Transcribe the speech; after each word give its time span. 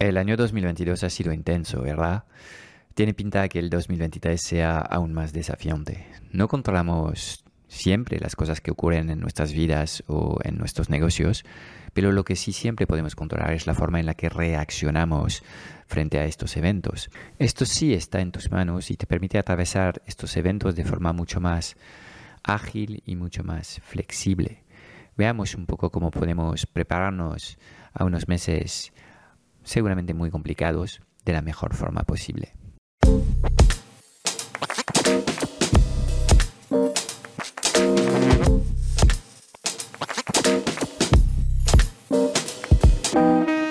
El 0.00 0.16
año 0.16 0.38
2022 0.38 1.04
ha 1.04 1.10
sido 1.10 1.30
intenso, 1.30 1.82
¿verdad? 1.82 2.24
Tiene 2.94 3.12
pinta 3.12 3.46
que 3.50 3.58
el 3.58 3.68
2023 3.68 4.40
sea 4.40 4.78
aún 4.78 5.12
más 5.12 5.34
desafiante. 5.34 6.06
No 6.32 6.48
controlamos 6.48 7.44
siempre 7.68 8.18
las 8.18 8.34
cosas 8.34 8.62
que 8.62 8.70
ocurren 8.70 9.10
en 9.10 9.20
nuestras 9.20 9.52
vidas 9.52 10.02
o 10.06 10.38
en 10.42 10.56
nuestros 10.56 10.88
negocios, 10.88 11.44
pero 11.92 12.12
lo 12.12 12.24
que 12.24 12.34
sí 12.34 12.54
siempre 12.54 12.86
podemos 12.86 13.14
controlar 13.14 13.52
es 13.52 13.66
la 13.66 13.74
forma 13.74 14.00
en 14.00 14.06
la 14.06 14.14
que 14.14 14.30
reaccionamos 14.30 15.42
frente 15.86 16.18
a 16.18 16.24
estos 16.24 16.56
eventos. 16.56 17.10
Esto 17.38 17.66
sí 17.66 17.92
está 17.92 18.22
en 18.22 18.32
tus 18.32 18.50
manos 18.50 18.90
y 18.90 18.96
te 18.96 19.06
permite 19.06 19.36
atravesar 19.36 20.00
estos 20.06 20.34
eventos 20.38 20.76
de 20.76 20.86
forma 20.86 21.12
mucho 21.12 21.42
más 21.42 21.76
ágil 22.42 23.02
y 23.04 23.16
mucho 23.16 23.44
más 23.44 23.82
flexible. 23.84 24.64
Veamos 25.18 25.54
un 25.54 25.66
poco 25.66 25.90
cómo 25.90 26.10
podemos 26.10 26.64
prepararnos 26.64 27.58
a 27.92 28.06
unos 28.06 28.28
meses 28.28 28.94
seguramente 29.64 30.14
muy 30.14 30.30
complicados, 30.30 31.00
de 31.24 31.32
la 31.32 31.42
mejor 31.42 31.74
forma 31.74 32.02
posible. 32.02 32.54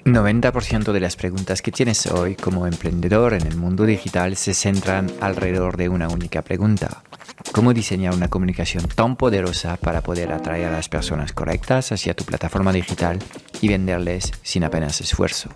...90% 0.06 0.92
de 0.92 1.00
las 1.00 1.16
preguntas 1.16 1.62
que 1.62 1.72
tienes 1.72 2.08
hoy 2.08 2.36
como 2.36 2.66
emprendedor 2.66 3.34
en 3.34 3.46
el 3.46 3.56
mundo 3.56 3.86
digital 3.86 4.36
se 4.36 4.54
centran 4.54 5.12
alrededor 5.22 5.78
de 5.78 5.88
una 5.88 6.08
única 6.08 6.42
pregunta. 6.42 7.04
¿Cómo 7.52 7.74
diseñar 7.74 8.14
una 8.14 8.28
comunicación 8.28 8.88
tan 8.88 9.16
poderosa 9.16 9.78
para 9.78 10.02
poder 10.02 10.32
atraer 10.32 10.68
a 10.68 10.72
las 10.72 10.90
personas 10.90 11.32
correctas 11.34 11.92
hacia 11.92 12.16
tu 12.16 12.26
plataforma 12.26 12.74
digital 12.74 13.20
y 13.62 13.68
venderles 13.68 14.32
sin 14.44 14.64
apenas 14.64 15.00
esfuerzo? 15.02 15.50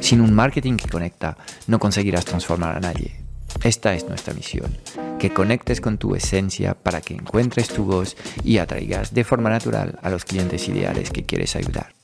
Sin 0.00 0.20
un 0.20 0.32
marketing 0.32 0.76
que 0.76 0.88
conecta, 0.88 1.36
no 1.66 1.78
conseguirás 1.78 2.24
transformar 2.24 2.76
a 2.76 2.80
nadie. 2.80 3.16
Esta 3.62 3.94
es 3.94 4.08
nuestra 4.08 4.34
misión, 4.34 4.76
que 5.18 5.32
conectes 5.32 5.80
con 5.80 5.98
tu 5.98 6.14
esencia 6.14 6.74
para 6.74 7.00
que 7.00 7.14
encuentres 7.14 7.68
tu 7.68 7.84
voz 7.84 8.16
y 8.44 8.58
atraigas 8.58 9.12
de 9.12 9.24
forma 9.24 9.50
natural 9.50 9.98
a 10.02 10.10
los 10.10 10.24
clientes 10.24 10.68
ideales 10.68 11.10
que 11.10 11.24
quieres 11.24 11.56
ayudar. 11.56 11.94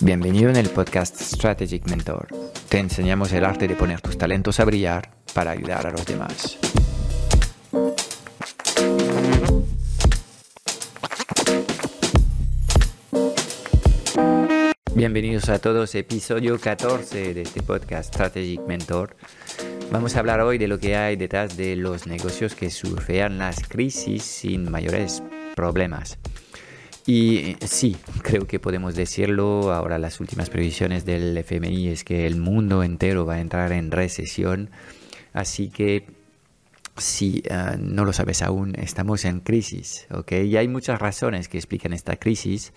Bienvenido 0.00 0.50
en 0.50 0.56
el 0.56 0.68
podcast 0.68 1.20
Strategic 1.20 1.88
Mentor. 1.88 2.28
Te 2.68 2.78
enseñamos 2.78 3.32
el 3.32 3.44
arte 3.44 3.68
de 3.68 3.76
poner 3.76 4.00
tus 4.00 4.18
talentos 4.18 4.58
a 4.58 4.64
brillar 4.64 5.10
para 5.32 5.52
ayudar 5.52 5.86
a 5.86 5.92
los 5.92 6.04
demás. 6.04 6.58
Bienvenidos 14.96 15.48
a 15.48 15.58
todos, 15.58 15.92
episodio 15.96 16.60
14 16.60 17.34
de 17.34 17.42
este 17.42 17.64
podcast 17.64 18.14
Strategic 18.14 18.60
Mentor. 18.60 19.16
Vamos 19.90 20.14
a 20.14 20.20
hablar 20.20 20.40
hoy 20.40 20.56
de 20.56 20.68
lo 20.68 20.78
que 20.78 20.94
hay 20.94 21.16
detrás 21.16 21.56
de 21.56 21.74
los 21.74 22.06
negocios 22.06 22.54
que 22.54 22.70
surfean 22.70 23.36
las 23.38 23.66
crisis 23.66 24.22
sin 24.22 24.70
mayores 24.70 25.20
problemas. 25.56 26.16
Y 27.06 27.56
sí, 27.66 27.96
creo 28.22 28.46
que 28.46 28.60
podemos 28.60 28.94
decirlo, 28.94 29.72
ahora 29.72 29.98
las 29.98 30.20
últimas 30.20 30.48
previsiones 30.48 31.04
del 31.04 31.36
FMI 31.36 31.88
es 31.88 32.04
que 32.04 32.24
el 32.24 32.36
mundo 32.36 32.84
entero 32.84 33.26
va 33.26 33.34
a 33.34 33.40
entrar 33.40 33.72
en 33.72 33.90
recesión, 33.90 34.70
así 35.32 35.70
que 35.70 36.06
si 36.98 37.42
eh, 37.50 37.76
no 37.80 38.04
lo 38.04 38.12
sabes 38.12 38.42
aún, 38.42 38.76
estamos 38.78 39.24
en 39.24 39.40
crisis, 39.40 40.06
¿ok? 40.12 40.32
Y 40.44 40.56
hay 40.56 40.68
muchas 40.68 41.00
razones 41.00 41.48
que 41.48 41.58
explican 41.58 41.92
esta 41.92 42.14
crisis 42.14 42.72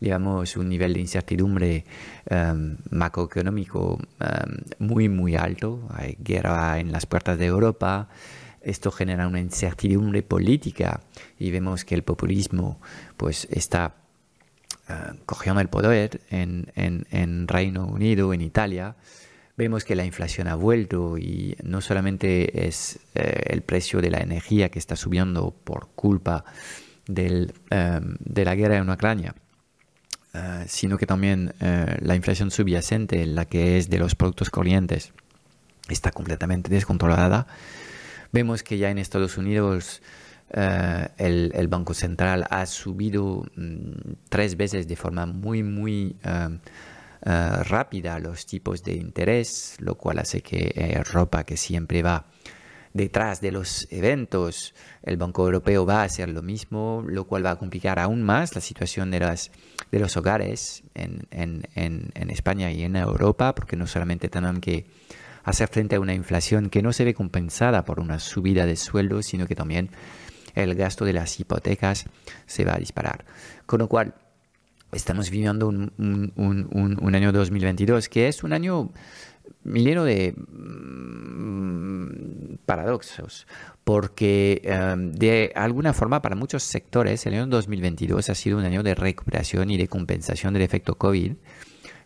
digamos, 0.00 0.56
un 0.56 0.68
nivel 0.68 0.94
de 0.94 1.00
incertidumbre 1.00 1.84
um, 2.30 2.76
macroeconómico 2.90 3.94
um, 3.94 4.86
muy, 4.86 5.08
muy 5.08 5.36
alto. 5.36 5.88
Hay 5.94 6.16
guerra 6.20 6.78
en 6.78 6.92
las 6.92 7.06
puertas 7.06 7.38
de 7.38 7.46
Europa. 7.46 8.08
Esto 8.60 8.90
genera 8.90 9.26
una 9.26 9.40
incertidumbre 9.40 10.22
política 10.22 11.00
y 11.38 11.50
vemos 11.50 11.84
que 11.84 11.94
el 11.94 12.02
populismo 12.02 12.80
pues, 13.16 13.46
está 13.50 13.94
uh, 14.88 15.16
cogiendo 15.26 15.60
el 15.60 15.68
poder 15.68 16.20
en, 16.30 16.72
en, 16.74 17.06
en 17.10 17.48
Reino 17.48 17.86
Unido, 17.86 18.32
en 18.34 18.40
Italia 18.40 18.96
vemos 19.58 19.84
que 19.84 19.96
la 19.96 20.04
inflación 20.04 20.46
ha 20.46 20.54
vuelto 20.54 21.18
y 21.18 21.56
no 21.64 21.80
solamente 21.80 22.68
es 22.68 23.00
eh, 23.16 23.42
el 23.46 23.62
precio 23.62 24.00
de 24.00 24.08
la 24.08 24.20
energía 24.20 24.68
que 24.70 24.78
está 24.78 24.94
subiendo 24.94 25.50
por 25.50 25.88
culpa 25.96 26.44
del, 27.08 27.52
um, 27.72 28.14
de 28.20 28.44
la 28.44 28.54
guerra 28.54 28.76
en 28.76 28.88
Ucrania, 28.88 29.34
eh, 30.38 30.64
sino 30.68 30.98
que 30.98 31.06
también 31.06 31.54
eh, 31.60 31.96
la 32.00 32.14
inflación 32.14 32.50
subyacente, 32.50 33.26
la 33.26 33.44
que 33.44 33.76
es 33.76 33.90
de 33.90 33.98
los 33.98 34.14
productos 34.14 34.50
corrientes, 34.50 35.12
está 35.88 36.12
completamente 36.12 36.70
descontrolada. 36.70 37.46
Vemos 38.32 38.62
que 38.62 38.78
ya 38.78 38.90
en 38.90 38.98
Estados 38.98 39.36
Unidos 39.36 40.00
eh, 40.50 41.08
el, 41.18 41.68
Banco 41.68 41.92
Central 41.92 42.46
ha 42.50 42.66
subido 42.66 43.46
mm, 43.56 44.12
tres 44.28 44.56
veces 44.56 44.86
de 44.86 44.96
forma 44.96 45.26
muy, 45.26 45.62
muy 45.62 46.16
rápida 47.20 48.18
los 48.20 48.46
tipos 48.46 48.84
de 48.84 48.94
interés, 48.94 49.76
lo 49.80 49.96
cual 49.96 50.20
hace 50.20 50.40
que 50.40 50.72
Europa, 50.76 51.44
que 51.44 51.56
siempre 51.56 52.00
va 52.02 52.26
detrás 52.92 53.40
de 53.40 53.52
los 53.52 53.86
eventos, 53.90 54.74
el 55.02 55.16
Banco 55.16 55.44
Europeo 55.44 55.86
va 55.86 56.02
a 56.02 56.04
hacer 56.04 56.28
lo 56.28 56.42
mismo, 56.42 57.04
lo 57.06 57.24
cual 57.24 57.44
va 57.44 57.52
a 57.52 57.56
complicar 57.56 57.98
aún 57.98 58.22
más 58.22 58.54
la 58.54 58.60
situación 58.60 59.10
de, 59.10 59.20
las, 59.20 59.50
de 59.90 59.98
los 59.98 60.16
hogares 60.16 60.82
en, 60.94 61.26
en, 61.30 61.62
en, 61.74 62.30
España 62.30 62.70
y 62.70 62.82
en 62.82 62.96
Europa, 62.96 63.54
porque 63.54 63.76
no 63.76 63.86
solamente 63.86 64.28
tienen 64.28 64.60
que 64.60 64.86
hacer 65.44 65.68
frente 65.68 65.96
a 65.96 66.00
una 66.00 66.14
inflación 66.14 66.70
que 66.70 66.82
no 66.82 66.92
se 66.92 67.04
ve 67.04 67.14
compensada 67.14 67.84
por 67.84 68.00
una 68.00 68.18
subida 68.18 68.66
de 68.66 68.76
sueldos, 68.76 69.26
sino 69.26 69.46
que 69.46 69.54
también 69.54 69.90
el 70.54 70.74
gasto 70.74 71.04
de 71.04 71.12
las 71.12 71.38
hipotecas 71.40 72.06
se 72.46 72.64
va 72.64 72.74
a 72.74 72.78
disparar. 72.78 73.24
Con 73.66 73.78
lo 73.78 73.88
cual, 73.88 74.14
estamos 74.92 75.30
viviendo 75.30 75.68
un, 75.68 75.92
un, 75.98 76.32
un, 76.72 76.98
un 77.00 77.14
año 77.14 77.32
2022 77.32 78.08
que 78.08 78.28
es 78.28 78.42
un 78.42 78.52
año 78.52 78.90
lleno 79.64 80.04
de 80.04 80.34
mm, 80.36 80.88
paradoxos, 82.66 83.46
porque 83.84 84.60
em, 84.64 85.12
de 85.12 85.52
alguna 85.54 85.92
forma 85.92 86.20
para 86.22 86.36
muchos 86.36 86.62
sectores 86.62 87.24
el 87.26 87.34
año 87.34 87.46
2022 87.46 88.28
ha 88.28 88.34
sido 88.34 88.58
un 88.58 88.64
año 88.64 88.82
de 88.82 88.94
recuperación 88.94 89.70
y 89.70 89.76
de 89.78 89.88
compensación 89.88 90.52
del 90.54 90.62
efecto 90.62 90.96
COVID, 90.96 91.32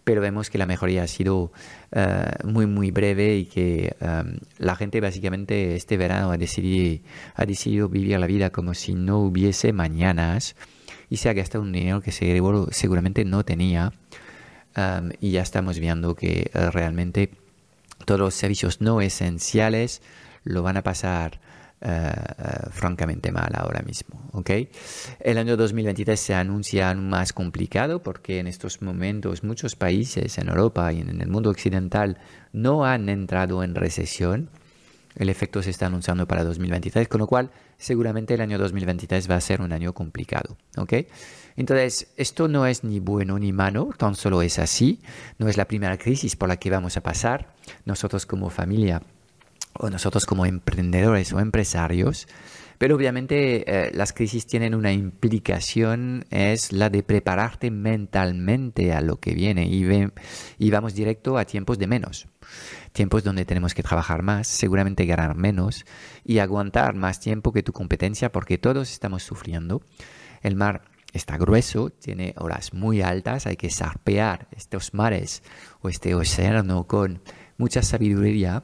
pero 0.04 0.20
vemos 0.20 0.50
que 0.50 0.58
la 0.58 0.66
mejoría 0.66 1.04
ha 1.04 1.06
sido 1.06 1.53
eh, 1.92 2.25
muy 2.44 2.66
muy 2.66 2.91
breve 2.91 3.36
y 3.36 3.47
que 3.47 3.97
em, 4.00 4.38
la 4.59 4.76
gente 4.76 5.00
básicamente 5.00 5.74
este 5.76 5.97
verano 5.97 6.30
ha 6.32 6.38
decidido, 6.38 7.03
ha 7.34 7.44
decidido 7.47 7.88
vivir 7.88 8.19
la 8.19 8.26
vida 8.26 8.50
como 8.50 8.74
si 8.74 8.94
no 8.94 9.19
hubiese 9.19 9.72
mañanas 9.72 10.56
y 11.09 11.19
se 11.19 11.28
ha 11.28 11.34
gastado 11.34 11.62
un 11.62 11.72
dinero 11.72 12.00
que 12.00 12.10
seguramente 12.10 13.24
no 13.24 13.44
tenía. 13.44 13.92
Y 15.21 15.31
ya 15.33 15.43
estamos 15.43 15.78
viendo 15.78 16.15
que 16.15 16.50
eh, 16.53 16.71
realmente 16.71 17.31
todos 18.05 18.21
los 18.21 18.34
servicios 18.34 18.81
no 18.81 19.00
esenciales 19.00 20.03
lo 20.44 20.62
van 20.62 20.77
a 20.77 20.83
pasar 20.83 21.41
eh, 21.84 22.12
eh, 22.38 22.71
francamente 22.71 23.33
mal 23.33 23.50
ahora 23.55 23.83
mismo. 23.83 24.21
¿okay? 24.33 24.69
El 25.19 25.37
año 25.37 25.56
2023 25.56 26.19
se 26.19 26.33
anuncia 26.33 26.91
aún 26.91 27.09
más 27.09 27.33
complicado 27.33 28.03
porque 28.03 28.38
en 28.38 28.47
estos 28.47 28.83
momentos 28.83 29.43
muchos 29.43 29.75
países 29.75 30.38
en 30.38 30.49
Europa 30.49 30.93
y 30.93 31.00
en 31.00 31.21
el 31.21 31.28
mundo 31.28 31.50
occidental 31.50 32.19
no 32.53 32.84
han 32.84 33.09
entrado 33.09 33.65
en 33.65 33.75
recesión. 33.75 34.49
El 35.17 35.28
efecto 35.28 35.62
se 35.62 35.71
está 35.71 35.87
anunciando 35.87 36.27
para 36.27 36.45
2023, 36.45 37.09
con 37.09 37.21
lo 37.21 37.27
cual 37.27 37.50
seguramente 37.77 38.34
el 38.34 38.41
año 38.41 38.59
2023 38.59 39.31
va 39.31 39.37
a 39.37 39.41
ser 39.41 39.61
un 39.61 39.73
año 39.73 39.93
complicado. 39.93 40.56
¿okay? 40.77 41.06
Entonces, 41.56 42.09
esto 42.17 42.49
no 42.49 42.67
es 42.67 42.84
ni 42.84 43.00
bueno 43.00 43.39
ni 43.39 43.53
malo, 43.53 43.91
tan 43.97 44.15
solo 44.15 44.43
es 44.43 44.59
así. 44.59 45.01
No 45.39 45.49
es 45.49 45.56
la 45.56 45.67
primera 45.67 45.99
crisis 45.99 46.37
por 46.37 46.49
la 46.49 46.56
que 46.56 46.71
vamos 46.71 46.97
a 46.97 47.03
pasar. 47.03 47.55
Nosotros 47.84 48.27
como 48.27 48.51
familia 48.51 49.03
o 49.75 49.91
nosotros 49.91 50.27
como 50.27 50.47
emprendedores 50.47 51.33
o 51.33 51.41
empresarios. 51.41 52.28
Pero 52.78 52.97
obviamente 52.97 53.65
eh, 53.71 53.92
las 53.95 54.13
crisis 54.13 54.47
tienen 54.47 54.75
una 54.75 54.92
implicación, 54.92 56.25
es 56.31 56.72
la 56.72 56.91
de 56.91 57.04
prepararte 57.04 57.71
mentalmente 57.71 58.92
a 58.92 59.01
lo 59.01 59.21
que 59.21 59.34
viene 59.34 59.66
y, 59.66 59.86
y 60.59 60.71
vamos 60.71 60.95
directo 60.95 61.39
a 61.39 61.45
tiempos 61.45 61.78
de 61.78 61.86
menos. 61.86 62.27
Tiempos 62.92 63.24
donde 63.24 63.44
tenemos 63.44 63.74
que 63.74 63.83
trabajar 63.83 64.22
más, 64.22 64.47
seguramente 64.47 65.06
ganar 65.06 65.34
menos 65.34 65.84
y 66.24 66.39
aguantar 66.39 66.94
más 66.94 67.21
tiempo 67.21 67.53
que 67.53 67.62
tu 67.62 67.72
competencia 67.72 68.30
porque 68.30 68.59
todos 68.59 68.92
estamos 68.92 69.22
sufriendo. 69.22 69.83
El 70.42 70.56
mar 70.56 70.83
está 71.12 71.36
grueso, 71.36 71.91
tiene 71.91 72.34
olas 72.36 72.72
muy 72.72 73.03
altas, 73.03 73.47
hay 73.47 73.56
que 73.56 73.71
sarpear 73.71 74.48
estos 74.53 74.94
mares 74.94 75.42
o 75.80 75.89
este 75.89 76.15
océano 76.15 76.86
con 76.86 77.22
mucha 77.56 77.83
sabiduría, 77.83 78.62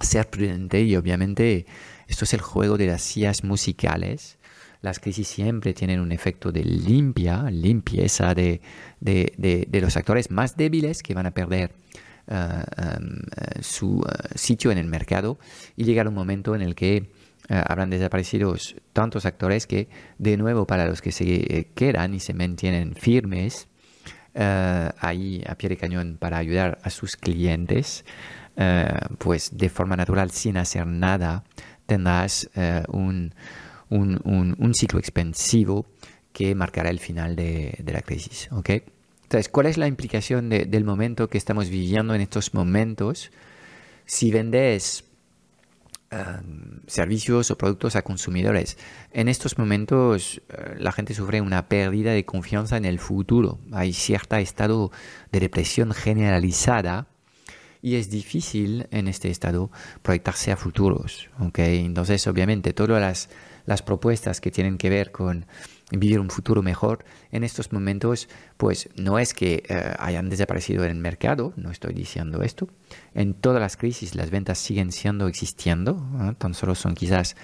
ser 0.00 0.28
prudente 0.28 0.82
y 0.82 0.96
obviamente 0.96 1.66
esto 2.08 2.24
es 2.24 2.34
el 2.34 2.40
juego 2.40 2.76
de 2.76 2.86
las 2.86 3.02
sillas 3.02 3.44
musicales. 3.44 4.38
Las 4.80 4.98
crisis 4.98 5.28
siempre 5.28 5.74
tienen 5.74 6.00
un 6.00 6.12
efecto 6.12 6.52
de 6.52 6.64
limpia, 6.64 7.50
limpieza 7.50 8.34
de, 8.34 8.60
de, 9.00 9.32
de, 9.68 9.80
los 9.80 9.96
actores 9.96 10.30
más 10.30 10.56
débiles 10.56 11.02
que 11.02 11.14
van 11.14 11.26
a 11.26 11.30
perder 11.30 11.72
su 13.60 14.04
sitio 14.34 14.70
en 14.70 14.78
el 14.78 14.86
mercado 14.86 15.38
y 15.76 15.84
llegar 15.84 16.08
un 16.08 16.14
momento 16.14 16.54
en 16.54 16.62
el 16.62 16.74
que 16.74 17.10
habrán 17.48 17.90
desaparecido 17.90 18.54
tantos 18.92 19.26
actores 19.26 19.66
que, 19.66 19.88
de 20.18 20.36
nuevo, 20.36 20.66
para 20.66 20.86
los 20.86 21.02
que 21.02 21.12
se 21.12 21.68
quedan 21.74 22.14
y 22.14 22.20
se 22.20 22.34
mantienen 22.34 22.94
firmes, 22.94 23.68
ahí 24.34 25.42
a 25.46 25.56
pie 25.56 25.70
de 25.70 25.76
cañón 25.76 26.16
para 26.18 26.38
ayudar 26.38 26.78
a 26.82 26.90
sus 26.90 27.16
clientes, 27.16 28.04
pues 29.18 29.50
de 29.56 29.68
forma 29.68 29.96
natural, 29.96 30.30
sin 30.30 30.56
hacer 30.56 30.86
nada, 30.86 31.44
tendrás 31.86 32.48
un, 32.88 33.34
un, 33.90 34.74
ciclo 34.74 34.98
expansivo 34.98 35.86
que 36.32 36.54
marcará 36.54 36.90
el 36.90 36.98
final 36.98 37.36
de, 37.36 37.82
la 37.86 38.02
crisis. 38.02 38.48
Entonces, 39.32 39.50
¿cuál 39.50 39.64
es 39.64 39.78
la 39.78 39.86
implicación 39.86 40.50
del 40.50 40.84
momento 40.84 41.30
que 41.30 41.38
estamos 41.38 41.70
viviendo 41.70 42.14
en 42.14 42.20
estos 42.20 42.52
momentos? 42.52 43.30
Si 44.04 44.30
vendes 44.30 45.04
em, 46.10 46.80
servicios 46.86 47.50
o 47.50 47.56
productos 47.56 47.96
a 47.96 48.02
consumidores, 48.02 48.76
en 49.10 49.28
estos 49.28 49.56
momentos 49.56 50.42
eh, 50.50 50.74
la 50.76 50.92
gente 50.92 51.14
sufre 51.14 51.40
una 51.40 51.66
pérdida 51.66 52.12
de 52.12 52.26
confianza 52.26 52.76
en 52.76 52.84
el 52.84 52.98
futuro. 52.98 53.58
Hay 53.72 53.94
cierto 53.94 54.36
estado 54.36 54.92
de 55.32 55.40
depresión 55.40 55.94
generalizada 55.94 57.06
y 57.80 57.94
es 57.94 58.10
difícil 58.10 58.86
en 58.90 59.08
este 59.08 59.30
estado 59.30 59.70
proyectarse 60.02 60.52
a 60.52 60.58
futuros. 60.58 61.30
¿okay? 61.40 61.82
Entonces, 61.86 62.26
obviamente, 62.26 62.74
todas 62.74 63.30
las 63.64 63.80
propuestas 63.80 64.42
que 64.42 64.50
tienen 64.50 64.76
que 64.76 64.90
ver 64.90 65.10
con 65.10 65.46
vivir 65.98 66.20
un 66.20 66.30
futuro 66.30 66.62
mejor 66.62 67.04
en 67.30 67.44
estos 67.44 67.72
momentos, 67.72 68.28
pues 68.56 68.88
no 68.96 69.18
es 69.18 69.34
que 69.34 69.62
eh, 69.68 69.94
hayan 69.98 70.28
desaparecido 70.28 70.84
en 70.84 70.90
el 70.90 70.98
mercado, 70.98 71.52
no 71.56 71.70
estoy 71.70 71.94
diciendo 71.94 72.42
esto. 72.42 72.68
En 73.14 73.34
todas 73.34 73.60
las 73.60 73.76
crisis 73.76 74.14
las 74.14 74.30
ventas 74.30 74.58
siguen 74.58 74.92
siendo 74.92 75.26
existiendo, 75.26 76.02
tan 76.38 76.54
solo 76.54 76.74
son 76.74 76.94
quizás 76.94 77.36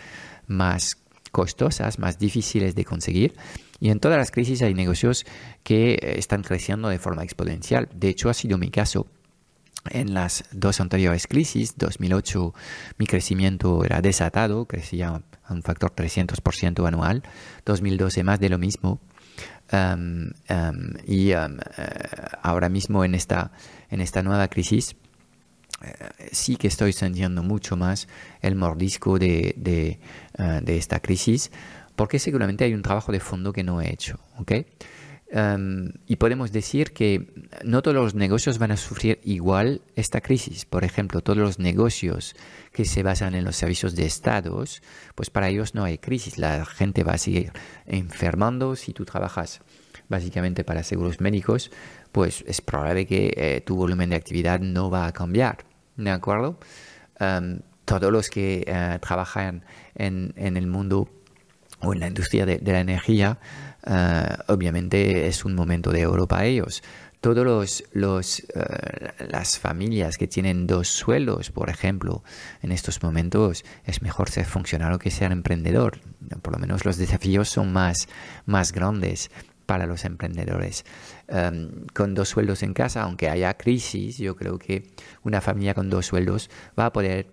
más 0.46 0.96
costosas, 1.30 1.98
más 1.98 2.18
difíciles 2.18 2.74
de 2.74 2.84
conseguir. 2.84 3.34
Y 3.80 3.90
en 3.90 4.00
todas 4.00 4.18
las 4.18 4.30
crisis 4.30 4.62
hay 4.62 4.74
negocios 4.74 5.24
que 5.62 5.92
eh, 5.94 6.18
están 6.18 6.42
creciendo 6.42 6.88
de 6.88 6.98
forma 6.98 7.22
exponencial. 7.22 7.88
De 7.94 8.08
hecho, 8.08 8.28
ha 8.28 8.34
sido 8.34 8.58
mi 8.58 8.70
caso 8.70 9.06
en 9.90 10.14
las 10.14 10.44
dos 10.52 10.80
anteriores 10.80 11.26
crisis, 11.26 11.74
2008 11.76 12.54
mi 12.98 13.06
crecimiento 13.06 13.84
era 13.84 14.00
desatado, 14.00 14.66
crecía 14.66 15.22
a 15.44 15.52
un 15.52 15.62
factor 15.62 15.94
300% 15.94 16.86
anual, 16.86 17.22
2012 17.64 18.24
más 18.24 18.40
de 18.40 18.48
lo 18.48 18.58
mismo, 18.58 19.00
um, 19.72 20.30
um, 20.50 20.92
y 21.06 21.32
um, 21.32 21.58
eh, 21.76 21.86
ahora 22.42 22.68
mismo 22.68 23.04
en 23.04 23.14
esta, 23.14 23.52
en 23.90 24.00
esta 24.00 24.22
nueva 24.22 24.48
crisis 24.48 24.96
eh, 25.80 26.28
sí 26.32 26.56
que 26.56 26.66
estoy 26.66 26.92
sintiendo 26.92 27.42
mucho 27.42 27.76
más 27.76 28.08
el 28.40 28.56
mordisco 28.56 29.18
de, 29.18 29.54
de, 29.56 30.00
eh, 30.38 30.60
de, 30.62 30.76
esta 30.76 31.00
crisis, 31.00 31.52
porque 31.94 32.18
seguramente 32.18 32.64
hay 32.64 32.74
un 32.74 32.82
trabajo 32.82 33.12
de 33.12 33.20
fondo 33.20 33.52
que 33.52 33.62
no 33.62 33.80
he 33.80 33.92
hecho. 33.92 34.18
¿okay? 34.38 34.66
Em, 35.30 35.92
y 36.06 36.16
podemos 36.16 36.52
decir 36.52 36.92
que 36.92 37.28
no 37.62 37.82
todos 37.82 37.94
los 37.94 38.14
negocios 38.14 38.58
van 38.58 38.70
a 38.70 38.78
sufrir 38.78 39.20
igual 39.24 39.82
esta 39.94 40.22
crisis. 40.22 40.64
Por 40.64 40.84
ejemplo, 40.84 41.20
todos 41.20 41.38
los 41.38 41.58
negocios 41.58 42.34
que 42.72 42.86
se 42.86 43.02
basan 43.02 43.34
en 43.34 43.44
los 43.44 43.56
servicios 43.56 43.94
de 43.94 44.06
estados, 44.06 44.82
pues 45.14 45.28
para 45.28 45.50
ellos 45.50 45.74
no 45.74 45.84
hay 45.84 45.98
crisis. 45.98 46.38
La 46.38 46.64
gente 46.64 47.04
va 47.04 47.12
a 47.14 47.18
seguir 47.18 47.52
enfermando. 47.86 48.74
Si 48.74 48.94
tú 48.94 49.04
trabajas 49.04 49.60
básicamente 50.08 50.64
para 50.64 50.82
seguros 50.82 51.20
médicos, 51.20 51.70
pues 52.10 52.42
es 52.46 52.62
probable 52.62 53.06
que 53.06 53.34
eh, 53.36 53.60
tu 53.60 53.76
volumen 53.76 54.10
de 54.10 54.16
actividad 54.16 54.60
no 54.60 54.88
va 54.88 55.06
a 55.06 55.12
cambiar. 55.12 55.58
¿De 55.96 56.10
acuerdo? 56.10 56.58
Em, 57.20 57.60
todos 57.84 58.10
los 58.10 58.30
que 58.30 58.64
eh, 58.66 58.98
trabajan 59.02 59.64
en, 59.94 60.32
en, 60.36 60.56
el 60.56 60.66
mundo 60.66 61.08
o 61.80 61.92
en 61.92 62.00
la 62.00 62.06
industria 62.08 62.46
de 62.46 62.60
la 62.72 62.80
energía, 62.80 63.38
eh, 63.86 64.36
obviamente 64.48 65.26
es 65.26 65.44
un 65.44 65.54
momento 65.54 65.90
de 65.90 66.06
oro 66.06 66.26
para 66.26 66.44
ellos. 66.44 66.82
Todos 67.20 67.82
los, 67.92 68.40
eh, 68.54 69.10
las 69.28 69.58
familias 69.58 70.18
que 70.18 70.28
tienen 70.28 70.68
dos 70.68 70.86
sueldos, 70.88 71.50
por 71.50 71.68
ejemplo, 71.68 72.22
en 72.62 72.70
estos 72.70 73.02
momentos 73.02 73.64
es 73.84 74.02
mejor 74.02 74.30
ser 74.30 74.44
funcionario 74.44 75.00
que 75.00 75.10
ser 75.10 75.32
emprendedor. 75.32 75.98
Por 76.42 76.52
lo 76.52 76.60
menos 76.60 76.84
los 76.84 76.96
desafíos 76.96 77.48
son 77.48 77.72
más, 77.72 78.08
más 78.46 78.70
grandes 78.70 79.30
para 79.66 79.86
los 79.86 80.04
emprendedores. 80.04 80.84
Em, 81.26 81.86
con 81.92 82.14
dos 82.14 82.28
sueldos 82.28 82.62
en 82.62 82.72
casa, 82.72 83.02
aunque 83.02 83.28
haya 83.28 83.54
crisis, 83.54 84.16
yo 84.16 84.36
creo 84.36 84.58
que 84.58 84.90
una 85.22 85.40
familia 85.40 85.74
con 85.74 85.90
dos 85.90 86.06
sueldos 86.06 86.50
va 86.78 86.86
a 86.86 86.92
poder 86.92 87.26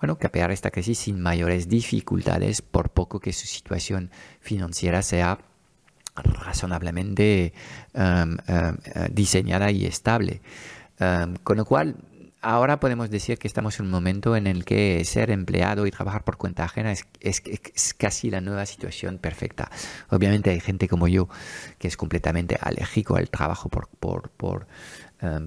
bueno, 0.00 0.18
capear 0.18 0.50
esta 0.50 0.70
crisis 0.70 0.98
sin 0.98 1.20
mayores 1.20 1.68
dificultades, 1.68 2.62
por 2.62 2.90
poco 2.90 3.20
que 3.20 3.32
su 3.32 3.46
situación 3.46 4.10
financiera 4.40 5.02
sea 5.02 5.38
razonablemente 6.22 7.52
em, 7.94 8.36
em, 8.46 8.76
eh, 8.86 9.08
diseñada 9.12 9.70
y 9.70 9.86
estable. 9.86 10.40
Em, 10.98 11.36
con 11.42 11.56
lo 11.56 11.64
cual, 11.64 11.96
ahora 12.40 12.80
podemos 12.80 13.10
decir 13.10 13.38
que 13.38 13.48
estamos 13.48 13.78
en 13.78 13.86
un 13.86 13.92
momento 13.92 14.36
en 14.36 14.46
el 14.46 14.64
que 14.64 15.04
ser 15.04 15.30
empleado 15.30 15.86
y 15.86 15.90
trabajar 15.90 16.24
por 16.24 16.36
cuenta 16.36 16.64
ajena 16.64 16.92
es, 16.92 17.06
es, 17.20 17.94
casi 17.94 18.30
la 18.30 18.40
nueva 18.40 18.66
situación 18.66 19.18
perfecta. 19.18 19.70
Obviamente 20.10 20.50
hay 20.50 20.60
gente 20.60 20.88
como 20.88 21.08
yo 21.08 21.28
que 21.78 21.88
es 21.88 21.96
completamente 21.96 22.58
alérgico 22.60 23.16
al 23.16 23.28
trabajo 23.30 23.68
por, 23.68 23.88
por, 23.88 24.30
por, 24.30 24.66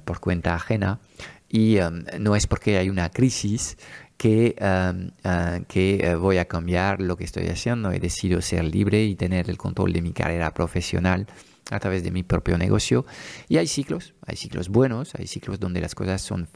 por 0.03 0.19
cuenta 0.19 0.55
ajena 0.55 0.99
y 1.47 1.77
no 2.19 2.35
es 2.35 2.47
porque 2.47 2.77
hay 2.77 2.89
una 2.89 3.09
crisis 3.09 3.77
que, 4.19 4.53
ah, 4.59 5.59
que 5.69 5.95
eh, 6.03 6.15
voy 6.15 6.39
a 6.39 6.45
cambiar 6.45 6.99
lo 6.99 7.15
que 7.15 7.23
estoy 7.23 7.47
haciendo. 7.47 7.89
He 7.93 8.01
decidido 8.01 8.41
ser 8.41 8.65
libre 8.65 9.05
y 9.05 9.15
tener 9.15 9.49
el 9.49 9.57
control 9.57 9.93
de 9.93 10.01
mi 10.01 10.11
carrera 10.11 10.53
profesional 10.53 11.25
a 11.71 11.79
través 11.79 12.03
de 12.03 12.11
mi 12.11 12.23
propio 12.23 12.57
negocio. 12.57 13.05
Y 13.47 13.57
hay 13.57 13.67
ciclos, 13.67 14.13
hay 14.27 14.35
ciclos 14.35 14.67
buenos, 14.67 15.15
hay 15.15 15.25
ciclos 15.25 15.57
donde 15.57 15.79
las 15.79 15.95
cosas 15.95 16.21
son 16.21 16.49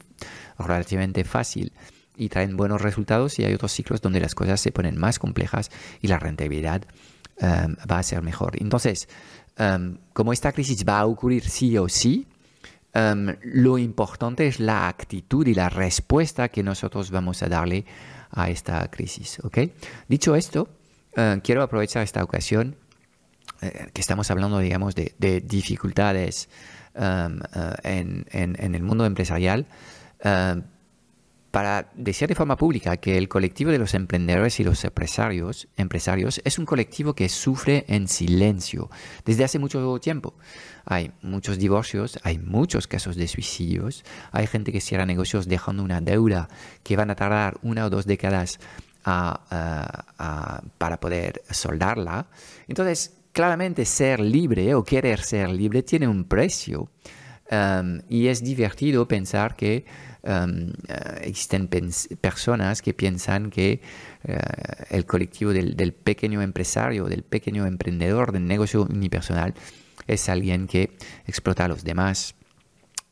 relativamente 0.58 1.24
fáciles 1.24 1.72
y 2.16 2.28
traen 2.28 2.58
buenos 2.58 2.82
resultados 2.82 3.38
y 3.38 3.44
hay 3.44 3.54
otros 3.54 3.72
ciclos 3.72 4.02
donde 4.02 4.20
las 4.20 4.34
cosas 4.34 4.60
se 4.60 4.70
ponen 4.70 4.98
más 4.98 5.18
complejas 5.18 5.70
y 6.02 6.08
la 6.08 6.18
rentabilidad 6.18 6.82
va 7.42 7.98
a 7.98 8.02
ser 8.02 8.20
mejor. 8.20 8.60
Entonces, 8.60 9.08
como 10.12 10.34
esta 10.34 10.52
crisis 10.52 10.84
va 10.86 11.00
a 11.00 11.06
ocurrir 11.06 11.48
sí 11.48 11.78
o 11.78 11.88
sí, 11.88 12.26
Em, 12.94 13.36
lo 13.42 13.76
importante 13.76 14.46
es 14.46 14.60
la 14.60 14.86
actitud 14.86 15.46
y 15.48 15.54
la 15.54 15.68
respuesta 15.68 16.48
que 16.48 16.62
nosotros 16.62 17.10
vamos 17.10 17.42
a 17.42 17.48
darle 17.48 17.84
a 18.30 18.50
esta 18.50 18.88
crisis. 18.88 19.40
¿okay? 19.42 19.72
Dicho 20.08 20.36
esto, 20.36 20.68
eh, 21.16 21.40
quiero 21.42 21.62
aprovechar 21.62 22.04
esta 22.04 22.22
ocasión 22.22 22.76
eh, 23.60 23.88
que 23.92 24.00
estamos 24.00 24.30
hablando, 24.30 24.60
digamos, 24.60 24.94
de, 24.94 25.40
dificultades 25.44 26.48
em, 26.94 27.40
eh, 27.82 28.24
en, 28.30 28.74
el 28.74 28.82
mundo 28.84 29.04
empresarial 29.06 29.66
em, 30.20 30.62
para 31.54 31.88
decir 31.94 32.26
de 32.26 32.34
forma 32.34 32.56
pública 32.56 32.96
que 32.96 33.16
el 33.16 33.28
colectivo 33.28 33.70
de 33.70 33.78
los 33.78 33.94
emprendedores 33.94 34.58
y 34.58 34.64
los 34.64 34.84
empresarios, 34.84 35.68
es 36.44 36.58
un 36.58 36.66
colectivo 36.66 37.14
que 37.14 37.28
sufre 37.28 37.84
en 37.86 38.08
silencio 38.08 38.90
desde 39.24 39.44
hace 39.44 39.60
mucho 39.60 40.00
tiempo. 40.00 40.34
Hay 40.84 41.12
muchos 41.22 41.56
divorcios, 41.58 42.18
hay 42.24 42.38
muchos 42.38 42.88
casos 42.88 43.14
de 43.14 43.28
suicidios, 43.28 44.04
hay 44.32 44.48
gente 44.48 44.72
que 44.72 44.80
cierra 44.80 45.06
negocios 45.06 45.46
dejando 45.46 45.84
una 45.84 46.00
deuda 46.00 46.48
que 46.82 46.96
van 46.96 47.10
a 47.10 47.14
tardar 47.14 47.56
una 47.62 47.86
o 47.86 47.90
dos 47.90 48.04
décadas 48.04 48.58
para 49.04 50.98
poder 50.98 51.40
soldarla. 51.52 52.26
Entonces, 52.66 53.14
claramente 53.30 53.84
ser 53.84 54.18
libre 54.18 54.74
o 54.74 54.82
querer 54.82 55.20
ser 55.20 55.50
libre 55.50 55.84
tiene 55.84 56.08
un 56.08 56.24
precio. 56.24 56.90
Um, 57.50 58.00
y 58.08 58.28
es 58.28 58.42
divertido 58.42 59.06
pensar 59.06 59.54
que 59.54 59.84
um, 60.22 60.72
existen 61.20 61.68
personas 62.20 62.80
que 62.80 62.94
piensan 62.94 63.50
que 63.50 63.82
uh, 64.26 64.32
el 64.88 65.04
colectivo 65.04 65.52
del, 65.52 65.92
pequeño 65.92 66.40
empresario, 66.40 67.04
del 67.04 67.22
pequeño 67.22 67.66
emprendedor, 67.66 68.32
del 68.32 68.46
negocio 68.46 68.82
unipersonal, 68.84 69.54
es 70.06 70.28
alguien 70.30 70.66
que 70.66 70.96
explota 71.26 71.66
a 71.66 71.68
los 71.68 71.84
demás, 71.84 72.34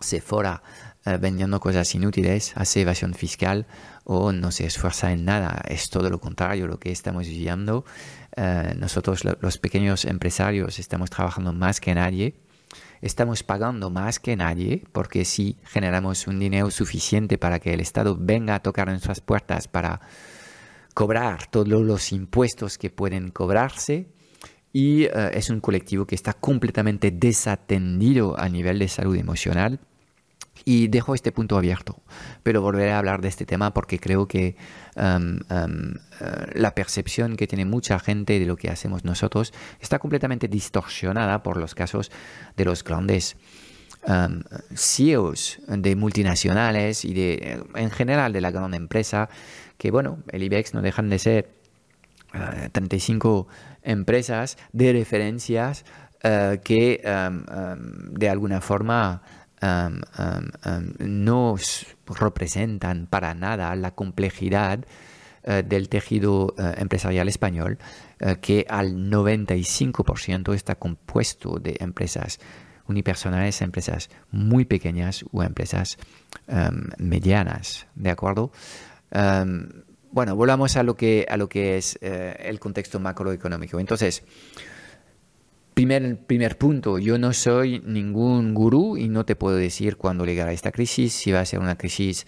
se 0.01 0.23
fora 0.23 0.63
uh, 1.05 1.19
vendiendo 1.19 1.61
cosas 1.61 1.95
inútiles, 1.95 2.53
hace 2.57 2.81
evasión 2.81 3.13
fiscal 3.13 3.67
o 4.05 4.33
no 4.33 4.51
se 4.51 4.65
esfuerza 4.65 5.13
en 5.13 5.27
nada. 5.27 5.63
Es 5.69 5.91
todo 5.91 6.09
lo 6.09 6.21
contrario 6.21 6.67
lo 6.67 6.79
que 6.79 6.91
estamos 6.91 7.29
viviendo. 7.29 7.85
nosotros 8.77 9.25
los 9.41 9.59
pequeños 9.59 10.07
empresarios 10.07 10.79
estamos 10.79 11.11
trabajando 11.11 11.53
más 11.53 11.81
que 11.81 11.95
nadie 11.95 12.35
estamos 13.03 13.43
pagando 13.43 13.91
más 13.91 14.19
que 14.19 14.37
nadie, 14.37 14.85
porque 14.93 15.25
si 15.25 15.59
generamos 15.65 16.27
un 16.27 16.39
dinero 16.39 16.71
suficiente 16.71 17.37
para 17.37 17.59
que 17.59 17.75
el 17.75 17.81
Estado 17.81 18.17
venga 18.19 18.55
a 18.55 18.63
tocar 18.63 18.89
nuestras 18.89 19.21
puertas 19.21 19.69
para 19.69 20.01
cobrar 20.95 21.47
todos 21.49 21.69
los 21.69 22.13
impuestos 22.13 22.79
que 22.79 22.91
pueden 22.91 23.31
cobrarse, 23.31 24.09
y 24.73 25.05
eh, 25.05 25.31
es 25.35 25.51
un 25.51 25.61
colectivo 25.61 26.07
que 26.07 26.15
está 26.15 26.33
completamente 26.33 27.11
desatendido 27.11 28.39
a 28.39 28.49
nivel 28.49 28.79
de 28.79 28.89
salud 28.89 29.17
emocional 29.17 29.81
Y 30.65 30.89
dejo 30.89 31.15
este 31.15 31.33
punto 31.33 31.57
abierto, 31.57 32.03
pero 32.43 32.63
volveré 32.63 32.93
a 32.93 32.99
hablar 32.99 33.21
de 33.21 33.29
este 33.29 33.47
tema 33.47 33.75
porque 33.75 33.99
creo 33.99 34.29
que 34.29 34.57
um, 34.97 35.41
um, 35.51 35.95
uh, 36.21 36.25
la 36.55 36.75
percepción 36.75 37.37
que 37.37 37.47
tiene 37.47 37.65
mucha 37.65 37.99
gente 37.99 38.39
de 38.39 38.47
lo 38.47 38.57
que 38.57 38.71
hacemos 38.71 39.05
nosotros 39.05 39.53
está 39.81 39.99
completamente 39.99 40.49
distorsionada 40.49 41.43
por 41.43 41.57
los 41.57 41.75
casos 41.75 42.13
de 42.57 42.65
los 42.65 42.85
grandes 42.85 43.37
um, 44.07 44.43
CEOs 44.75 45.59
de 45.67 45.97
multinacionales 45.97 47.05
y 47.05 47.13
de, 47.13 47.65
en 47.75 47.91
general 47.91 48.33
de 48.33 48.41
la 48.41 48.53
gran 48.53 48.75
empresa, 48.75 49.29
que 49.79 49.91
bueno, 49.91 50.19
el 50.31 50.45
IBEX 50.45 50.75
no 50.75 50.83
dejan 50.83 51.09
de 51.11 51.19
ser 51.19 51.51
35 52.73 53.39
uh, 53.41 53.47
empresas 53.83 54.57
de 54.73 54.93
referencias 54.93 55.85
uh, 56.25 56.61
que 56.63 57.03
de 58.13 58.29
alguna 58.29 58.61
forma 58.61 59.23
no 60.99 61.57
representan 62.07 63.07
para 63.07 63.35
nada 63.35 63.75
la 63.77 63.93
complejidad 63.93 64.85
eh, 65.45 65.65
del 65.67 65.89
tejido 65.89 66.55
eh, 66.57 66.75
empresarial 66.79 67.27
español, 67.27 67.77
eh, 68.21 68.37
que 68.41 68.65
al 68.69 69.11
95% 69.11 70.55
está 70.55 70.77
compuesto 70.77 71.59
de 71.59 71.79
empresas 71.81 72.39
unipersonales, 72.87 73.61
empresas 73.61 74.09
muy 74.31 74.65
pequeñas 74.65 75.25
o 75.33 75.43
empresas 75.43 75.99
medianas, 76.99 77.87
¿de 77.95 78.11
acuerdo? 78.11 78.53
bueno, 80.11 80.37
volvamos 80.37 80.77
a 80.77 80.83
lo 80.83 80.95
que, 80.95 81.27
a 81.29 81.37
lo 81.37 81.49
que 81.49 81.77
es 81.77 81.99
el 82.03 82.59
contexto 82.61 83.01
macroeconómico. 83.01 83.81
Entonces, 83.81 84.25
Primer, 85.75 86.19
primer 86.27 86.59
punto, 86.59 86.99
yo 86.99 87.17
no 87.17 87.33
soy 87.33 87.81
ningún 87.81 88.53
gurú 88.53 88.99
y 88.99 89.09
no 89.09 89.25
te 89.25 89.37
puedo 89.37 89.57
decir 89.57 89.97
cuándo 89.97 90.27
llegará 90.27 90.53
esta 90.53 90.71
crisis, 90.71 91.15
si 91.15 91.33
va 91.33 91.41
a 91.41 91.47
ser 91.47 91.61
una 91.61 91.79
crisis 91.79 92.27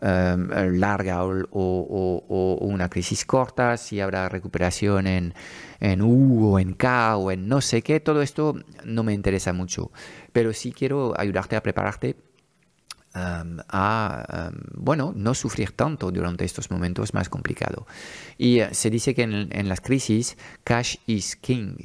em, 0.00 0.48
larga 0.78 1.24
o, 1.24 2.58
una 2.60 2.88
crisis 2.88 3.24
corta, 3.24 3.76
si 3.78 4.00
habrá 4.00 4.28
recuperación 4.28 5.08
en, 5.08 5.34
en 5.80 6.02
U 6.02 6.52
o 6.52 6.58
en 6.60 6.74
K 6.74 7.16
o 7.16 7.32
en 7.32 7.48
no 7.48 7.60
sé 7.60 7.82
qué, 7.82 7.98
todo 7.98 8.22
esto 8.22 8.54
no 8.84 9.02
me 9.02 9.12
interesa 9.12 9.52
mucho, 9.52 9.90
pero 10.32 10.52
sí 10.52 10.70
quiero 10.70 11.18
ayudarte 11.18 11.56
a 11.56 11.64
prepararte 11.64 12.16
em, 13.12 13.58
a, 13.70 14.50
em, 14.52 14.60
bueno, 14.76 15.12
no 15.16 15.34
sufrir 15.34 15.72
tanto 15.72 16.12
durante 16.12 16.44
estos 16.44 16.70
momentos 16.70 17.12
más 17.12 17.28
complicados. 17.28 17.86
Y 18.38 18.60
eh, 18.60 18.68
se 18.72 18.88
dice 18.88 19.16
que 19.16 19.22
en, 19.22 19.48
en 19.50 19.68
las 19.68 19.80
crisis, 19.80 20.36
cash 20.62 20.98
is 21.06 21.34
king. 21.34 21.76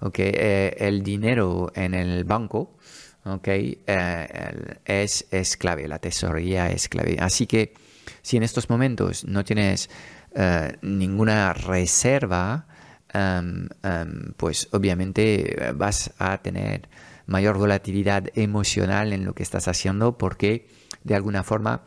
Okay, 0.00 0.30
eh, 0.32 0.76
el 0.78 1.02
dinero 1.02 1.72
en 1.74 1.92
el 1.92 2.22
banco 2.22 2.76
okay, 3.24 3.82
eh, 3.84 4.78
es, 4.84 5.26
es, 5.32 5.56
clave, 5.56 5.88
la 5.88 5.98
tesorería 5.98 6.70
es 6.70 6.88
clave. 6.88 7.16
Así 7.20 7.46
que 7.46 7.74
si 8.22 8.36
en 8.36 8.44
estos 8.44 8.70
momentos 8.70 9.24
no 9.24 9.44
tienes 9.44 9.90
eh, 10.36 10.76
ninguna 10.82 11.52
reserva, 11.52 12.68
em, 13.12 13.68
em, 13.82 14.34
pues 14.36 14.68
obviamente 14.72 15.72
vas 15.74 16.12
a 16.18 16.38
tener 16.38 16.88
mayor 17.26 17.58
volatilidad 17.58 18.28
emocional 18.36 19.12
en 19.12 19.24
lo 19.24 19.34
que 19.34 19.42
estás 19.42 19.66
haciendo 19.66 20.16
porque 20.16 20.68
de 21.02 21.14
alguna 21.16 21.42
forma 21.42 21.82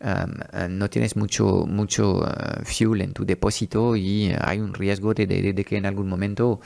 em, 0.00 0.78
no 0.78 0.88
tienes 0.88 1.14
mucho, 1.14 1.66
mucho 1.66 2.24
fuel 2.64 3.02
en 3.02 3.12
tu 3.12 3.26
depósito 3.26 3.96
y 3.96 4.32
hay 4.40 4.60
un 4.60 4.72
riesgo 4.72 5.12
de 5.12 5.64
que 5.66 5.76
en 5.76 5.84
algún 5.86 6.08
momento 6.08 6.60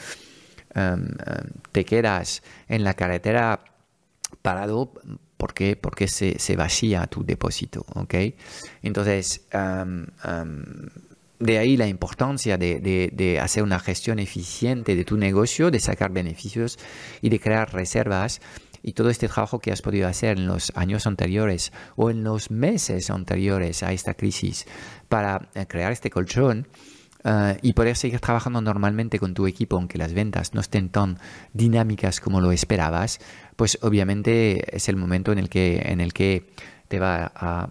Em, 0.75 1.05
em, 1.05 1.51
te 1.71 1.85
quedas 1.85 2.43
en 2.69 2.83
la 2.83 2.95
carretera 2.95 3.61
parado 4.43 4.93
porque, 5.37 5.77
porque 5.77 6.09
se, 6.09 6.39
se 6.39 6.57
vacía 6.57 7.07
tu 7.07 7.25
depósito, 7.25 7.87
¿ok? 7.95 8.15
Entonces, 8.83 9.47
em, 9.53 10.07
de 11.39 11.59
ahí 11.59 11.77
la 11.77 11.87
importancia 11.87 12.57
de, 12.59 12.81
de, 13.13 13.41
hacer 13.41 13.63
una 13.63 13.79
gestión 13.79 14.19
eficiente 14.19 14.97
de 14.97 15.05
tu 15.05 15.17
negocio, 15.17 15.71
de 15.71 15.79
sacar 15.79 16.11
beneficios 16.11 16.79
y 17.21 17.29
de 17.29 17.39
crear 17.39 17.73
reservas. 17.73 18.41
Y 18.83 18.93
todo 18.93 19.11
este 19.11 19.29
trabajo 19.29 19.61
que 19.61 19.73
has 19.73 19.81
podido 19.81 20.09
hacer 20.09 20.39
en 20.39 20.47
los 20.47 20.71
años 20.75 21.07
anteriores 21.07 21.73
o 21.97 22.11
en 22.11 22.23
los 22.23 22.51
meses 22.51 23.11
anteriores 23.11 23.83
a 23.83 23.93
esta 23.93 24.15
crisis 24.15 24.67
para 25.09 25.49
eh, 25.55 25.67
crear 25.67 25.91
este 25.91 26.11
colchón, 26.11 26.69
eh, 27.25 27.59
y 27.63 27.73
poder 27.73 27.97
seguir 27.97 28.21
trabajando 28.21 28.61
normalmente 28.61 29.19
con 29.19 29.35
tu 29.35 29.47
equipo, 29.47 29.77
aunque 29.77 29.99
las 29.99 30.13
ventas 30.13 30.55
no 30.55 30.61
estén 30.61 30.91
tan 30.91 31.19
dinámicas 31.53 32.21
como 32.21 32.41
lo 32.41 32.53
esperabas, 32.53 33.19
pues 33.57 33.79
obviamente 33.83 34.77
es 34.77 34.89
el 34.89 34.97
momento 34.97 35.33
en 35.33 35.39
el 35.39 35.49
que, 35.49 35.83
en 35.87 36.01
el 36.01 36.13
que 36.13 36.51
te 36.89 36.99
va 36.99 37.33
a, 37.35 37.71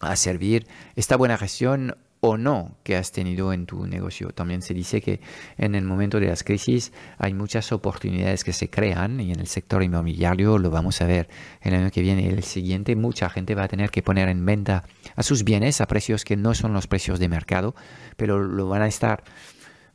a 0.00 0.16
servir 0.16 0.66
esta 0.96 1.16
buena 1.16 1.38
gestión 1.38 1.96
o 2.24 2.38
no 2.38 2.76
que 2.84 2.96
has 2.96 3.10
tenido 3.10 3.52
en 3.52 3.66
tu 3.66 3.84
negocio. 3.84 4.30
También 4.30 4.62
se 4.62 4.74
dice 4.74 5.00
que 5.00 5.20
en 5.58 5.74
el 5.74 5.84
momento 5.84 6.20
de 6.20 6.28
las 6.28 6.44
crisis 6.44 6.92
hay 7.18 7.34
muchas 7.34 7.72
oportunidades 7.72 8.44
que 8.44 8.52
se 8.52 8.70
crean 8.70 9.20
y 9.20 9.32
en 9.32 9.40
el 9.40 9.48
sector 9.48 9.82
inmobiliario 9.82 10.56
lo 10.56 10.70
vamos 10.70 11.02
a 11.02 11.06
ver 11.06 11.28
el 11.62 11.74
año 11.74 11.90
que 11.90 12.00
viene 12.00 12.22
y 12.22 12.28
el 12.28 12.44
siguiente. 12.44 12.94
Mucha 12.94 13.28
gente 13.28 13.56
va 13.56 13.64
a 13.64 13.68
tener 13.68 13.90
que 13.90 14.02
poner 14.02 14.28
en 14.28 14.46
venta 14.46 14.84
a 15.16 15.24
sus 15.24 15.42
bienes 15.42 15.80
a 15.80 15.86
precios 15.86 16.24
que 16.24 16.36
no 16.36 16.54
son 16.54 16.72
los 16.72 16.86
precios 16.86 17.18
de 17.18 17.28
mercado, 17.28 17.74
pero 18.16 18.38
lo 18.38 18.68
van 18.68 18.82
a 18.82 18.86
estar 18.86 19.24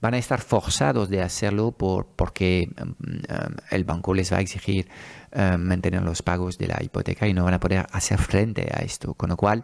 van 0.01 0.13
a 0.13 0.17
estar 0.17 0.41
forzados 0.41 1.10
de 1.10 1.22
hacerlo 1.22 1.72
por, 1.72 2.07
porque 2.07 2.69
mm, 2.69 3.74
el 3.74 3.84
banco 3.86 4.13
les 4.13 4.34
va 4.34 4.38
a 4.38 4.41
exigir 4.41 4.89
mm, 5.34 5.55
mantener 5.55 6.03
los 6.03 6.22
pagos 6.22 6.57
de 6.57 6.67
la 6.67 6.84
hipoteca 6.84 7.25
y 7.25 7.34
no 7.34 7.46
van 7.46 7.53
a 7.53 7.60
poder 7.62 7.88
hacer 7.93 8.19
frente 8.19 8.69
a 8.69 8.84
esto. 8.84 9.13
Con 9.13 9.29
lo 9.29 9.38
cual, 9.38 9.63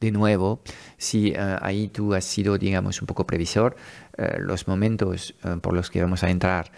de 0.00 0.10
nuevo, 0.10 0.62
si 0.96 1.28
eh, 1.28 1.56
ahí 1.60 1.88
tú 1.88 2.14
has 2.14 2.24
sido, 2.24 2.56
digamos, 2.56 3.00
un 3.02 3.06
poco 3.06 3.26
previsor, 3.26 3.76
eh, 4.16 4.38
los 4.38 4.66
momentos 4.66 5.34
eh, 5.44 5.56
por 5.60 5.74
los 5.74 5.90
que 5.90 6.00
vamos 6.00 6.24
a 6.24 6.30
entrar 6.30 6.72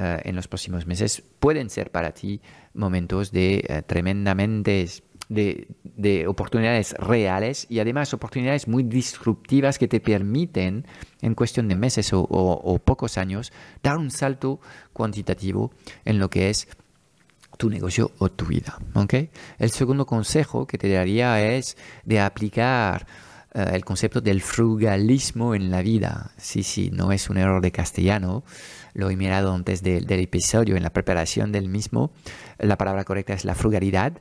en 0.00 0.36
los 0.36 0.46
próximos 0.46 0.86
meses 0.86 1.24
pueden 1.40 1.70
ser 1.70 1.90
para 1.90 2.12
ti 2.12 2.40
momentos 2.72 3.32
de 3.32 3.82
tremendamente 3.88 4.86
de, 5.28 5.66
de, 5.82 6.28
oportunidades 6.28 6.92
reales 7.00 7.66
y 7.68 7.80
además 7.80 8.14
oportunidades 8.14 8.68
muy 8.68 8.84
disruptivas 8.84 9.76
que 9.76 9.88
te 9.88 9.98
permiten 9.98 10.86
en 11.20 11.34
cuestión 11.34 11.66
de 11.66 11.74
meses 11.74 12.12
o, 12.12 12.20
o 12.20 12.78
pocos 12.78 13.18
años 13.18 13.52
dar 13.82 13.96
un 13.96 14.12
salto 14.12 14.60
cuantitativo 14.92 15.72
en 16.04 16.20
lo 16.20 16.30
que 16.30 16.48
es 16.48 16.68
tu 17.58 17.68
negocio 17.68 18.12
o 18.18 18.30
tu 18.30 18.46
vida. 18.46 18.78
El 19.58 19.70
segundo 19.70 20.06
consejo 20.06 20.66
que 20.66 20.78
te 20.78 20.88
daría 20.88 21.42
es 21.42 21.76
de 22.04 22.20
aplicar 22.20 23.06
eh, 23.52 23.66
el 23.72 23.84
concepto 23.84 24.22
del 24.22 24.40
frugalismo 24.40 25.54
en 25.54 25.70
la 25.70 25.82
vida. 25.82 26.30
Sí, 26.38 26.62
sí, 26.62 26.90
no 26.90 27.12
es 27.12 27.28
un 27.28 27.36
error 27.36 27.60
de 27.60 27.72
castellano. 27.72 28.44
Lo 28.94 29.10
he 29.10 29.16
mirado 29.16 29.52
antes 29.52 29.82
del 29.82 30.10
episodio 30.10 30.76
en 30.76 30.82
la 30.82 30.90
preparación 30.90 31.52
del 31.52 31.68
mismo. 31.68 32.12
La 32.58 32.78
palabra 32.78 33.04
correcta 33.04 33.34
es 33.34 33.44
la 33.44 33.54
frugalidad. 33.54 34.14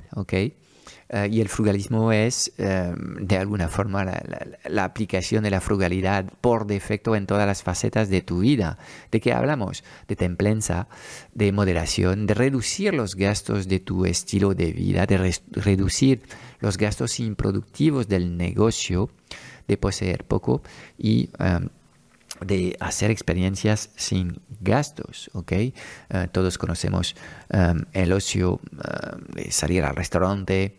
Eh, 1.10 1.30
y 1.32 1.42
el 1.42 1.48
frugalismo 1.48 2.12
es, 2.12 2.52
eh, 2.58 2.94
de 2.98 3.38
alguna 3.38 3.70
forma, 3.70 4.04
la, 4.04 4.84
aplicación 4.84 5.44
de 5.44 5.50
la 5.50 5.62
frugalidad 5.62 6.26
por 6.42 6.68
defecto 6.68 7.16
en 7.16 7.26
todas 7.26 7.48
las 7.48 7.64
facetas 7.64 8.10
de 8.10 8.22
tu 8.22 8.40
vida. 8.40 8.78
¿De 9.12 9.22
qué 9.22 9.32
hablamos? 9.32 9.84
De 10.08 10.16
templanza, 10.16 10.88
de 11.34 11.52
moderación, 11.52 12.28
de 12.28 12.34
reducir 12.34 12.94
los 12.94 13.16
gastos 13.16 13.68
de 13.68 13.80
tu 13.80 14.06
estilo 14.06 14.54
de 14.54 14.74
vida, 14.74 15.06
de 15.06 15.34
reducir 15.52 16.24
los 16.60 16.78
gastos 16.78 17.20
improductivos 17.20 18.08
del 18.08 18.36
negocio, 18.36 19.10
de 19.68 19.78
poseer 19.78 20.26
poco 20.26 20.62
y 20.98 21.30
um, 21.40 21.70
de 22.46 22.76
hacer 22.80 23.12
experiencias 23.12 23.90
sin 23.96 24.42
gastos, 24.62 25.30
¿ok? 25.34 25.52
Uh, 26.14 26.28
todos 26.32 26.58
conocemos 26.58 27.16
um, 27.50 27.82
el 27.94 28.14
ocio 28.14 28.60
de 29.34 29.52
salir 29.52 29.84
al 29.84 29.96
restaurante, 29.96 30.78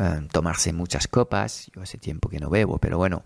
eh, 0.00 0.26
tomarse 0.32 0.72
muchas 0.72 1.08
copas. 1.08 1.70
Yo 1.74 1.82
hace 1.82 1.98
tiempo 1.98 2.30
que 2.30 2.38
no 2.38 2.48
bebo, 2.48 2.78
pero 2.78 2.96
bueno, 2.96 3.22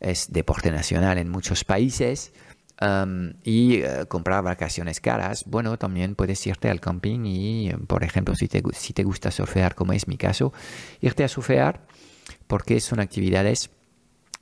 es 0.00 0.32
deporte 0.32 0.70
nacional 0.70 1.18
en 1.18 1.28
muchos 1.28 1.64
países. 1.64 2.32
Um, 2.80 3.34
y 3.44 3.82
eh, 3.82 4.06
comprar 4.08 4.42
vacaciones 4.42 5.00
caras, 5.00 5.44
bueno, 5.46 5.78
también 5.78 6.16
puedes 6.16 6.44
irte 6.46 6.68
al 6.70 6.80
camping 6.80 7.20
y, 7.24 7.70
por 7.86 8.02
ejemplo, 8.02 8.34
si 8.34 8.48
te, 8.48 8.62
si 8.72 8.92
te 8.92 9.04
gusta 9.04 9.30
surfear, 9.30 9.76
como 9.76 9.92
es 9.92 10.08
mi 10.08 10.16
caso, 10.16 10.52
irte 11.00 11.22
a 11.22 11.28
surfear 11.28 11.86
porque 12.46 12.80
son 12.80 13.00
actividades 13.00 13.70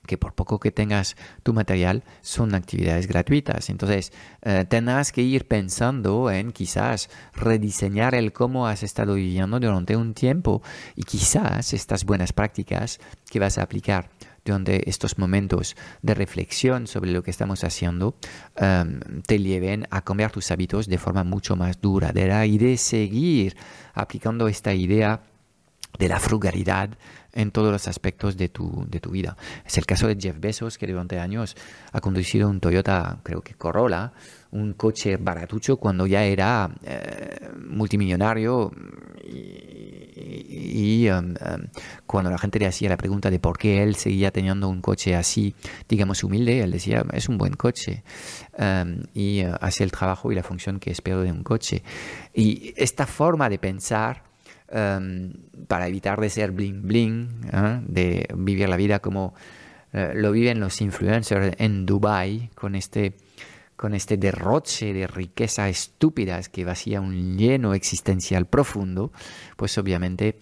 que 0.05 0.17
por 0.17 0.33
poco 0.33 0.59
que 0.59 0.71
tengas 0.71 1.15
tu 1.43 1.53
material 1.53 2.03
son 2.21 2.55
actividades 2.55 3.07
gratuitas. 3.07 3.69
Entonces, 3.69 4.11
eh, 4.41 4.65
tendrás 4.67 5.11
que 5.11 5.21
ir 5.21 5.47
pensando 5.47 6.29
en 6.31 6.51
quizás 6.51 7.09
rediseñar 7.33 8.15
el 8.15 8.33
cómo 8.33 8.67
has 8.67 8.83
estado 8.83 9.15
viviendo 9.15 9.59
durante 9.59 9.95
un 9.95 10.13
tiempo 10.13 10.61
y 10.95 11.03
quizás 11.03 11.73
estas 11.73 12.05
buenas 12.05 12.33
prácticas 12.33 12.99
que 13.29 13.39
vas 13.39 13.57
a 13.57 13.63
aplicar 13.63 14.09
durante 14.45 14.89
estos 14.89 15.17
momentos 15.17 15.75
de 16.01 16.13
reflexión 16.13 16.87
sobre 16.87 17.11
lo 17.11 17.23
que 17.23 17.31
estamos 17.31 17.63
haciendo 17.63 18.15
em, 18.55 18.99
te 19.25 19.39
lleven 19.39 19.87
a 19.89 20.01
cambiar 20.01 20.31
tus 20.31 20.51
hábitos 20.51 20.87
de 20.87 20.97
forma 20.97 21.23
mucho 21.23 21.55
más 21.55 21.79
duradera 21.79 22.45
y 22.45 22.57
de 22.57 22.77
seguir 22.77 23.55
aplicando 23.93 24.47
esta 24.47 24.73
idea 24.73 25.21
de 25.97 26.09
la 26.09 26.19
frugalidad 26.19 26.89
en 27.33 27.51
todos 27.51 27.71
los 27.71 27.87
aspectos 27.87 28.37
de 28.37 28.49
tu, 28.49 28.85
de 28.87 28.99
tu 28.99 29.11
vida. 29.11 29.35
Es 29.65 29.77
el 29.77 29.85
caso 29.85 30.07
de 30.07 30.17
Jeff 30.19 30.39
Bezos, 30.39 30.77
que 30.77 30.87
durante 30.87 31.19
años 31.19 31.55
ha 31.91 32.01
conducido 32.01 32.49
un 32.49 32.59
Toyota, 32.59 33.19
creo 33.23 33.41
que 33.41 33.55
Corolla, 33.55 34.13
un 34.51 34.73
coche 34.73 35.17
baratucho 35.17 35.77
cuando 35.77 36.05
ya 36.05 36.23
era 36.23 36.69
eh, 36.83 37.49
multimillonario 37.69 38.71
y, 39.25 41.09
um, 41.09 41.29
um, 41.29 41.67
cuando 42.05 42.29
la 42.29 42.37
gente 42.37 42.59
le 42.59 42.67
hacía 42.67 42.89
la 42.89 42.97
pregunta 42.97 43.31
de 43.31 43.39
por 43.39 43.57
qué 43.57 43.81
él 43.81 43.95
seguía 43.95 44.31
teniendo 44.31 44.69
un 44.69 44.81
coche 44.81 45.15
así, 45.15 45.55
digamos, 45.89 46.23
humilde, 46.23 46.61
él 46.61 46.71
decía, 46.71 47.03
es 47.13 47.29
un 47.29 47.37
buen 47.37 47.53
coche 47.53 48.03
um, 48.57 49.03
y 49.13 49.43
uh, 49.43 49.55
hace 49.59 49.83
el 49.83 49.91
trabajo 49.91 50.31
y 50.31 50.35
la 50.35 50.43
función 50.43 50.79
que 50.79 50.91
espero 50.91 51.21
de 51.21 51.31
un 51.31 51.43
coche. 51.43 51.83
Y 52.33 52.73
esta 52.77 53.07
forma 53.07 53.49
de 53.49 53.57
pensar 53.57 54.32
para 54.67 55.87
evitar 55.87 56.19
de 56.19 56.29
ser 56.29 56.51
bling 56.51 56.87
bling, 56.87 57.29
¿eh? 57.51 57.81
de 57.85 58.27
vivir 58.35 58.69
la 58.69 58.77
vida 58.77 58.99
como 58.99 59.33
eh, 59.91 60.13
lo 60.15 60.31
viven 60.31 60.59
los 60.59 60.81
influencers 60.81 61.55
en 61.59 61.85
Dubai 61.85 62.49
con 62.55 62.75
este 62.75 63.13
con 63.75 63.93
este 63.93 64.17
derroche 64.17 64.93
de 64.93 65.07
riqueza 65.07 65.67
estúpidas 65.67 66.47
que 66.47 66.63
vacía 66.63 67.01
un 67.01 67.37
lleno 67.37 67.73
existencial 67.73 68.45
profundo, 68.45 69.11
pues 69.57 69.77
obviamente 69.77 70.39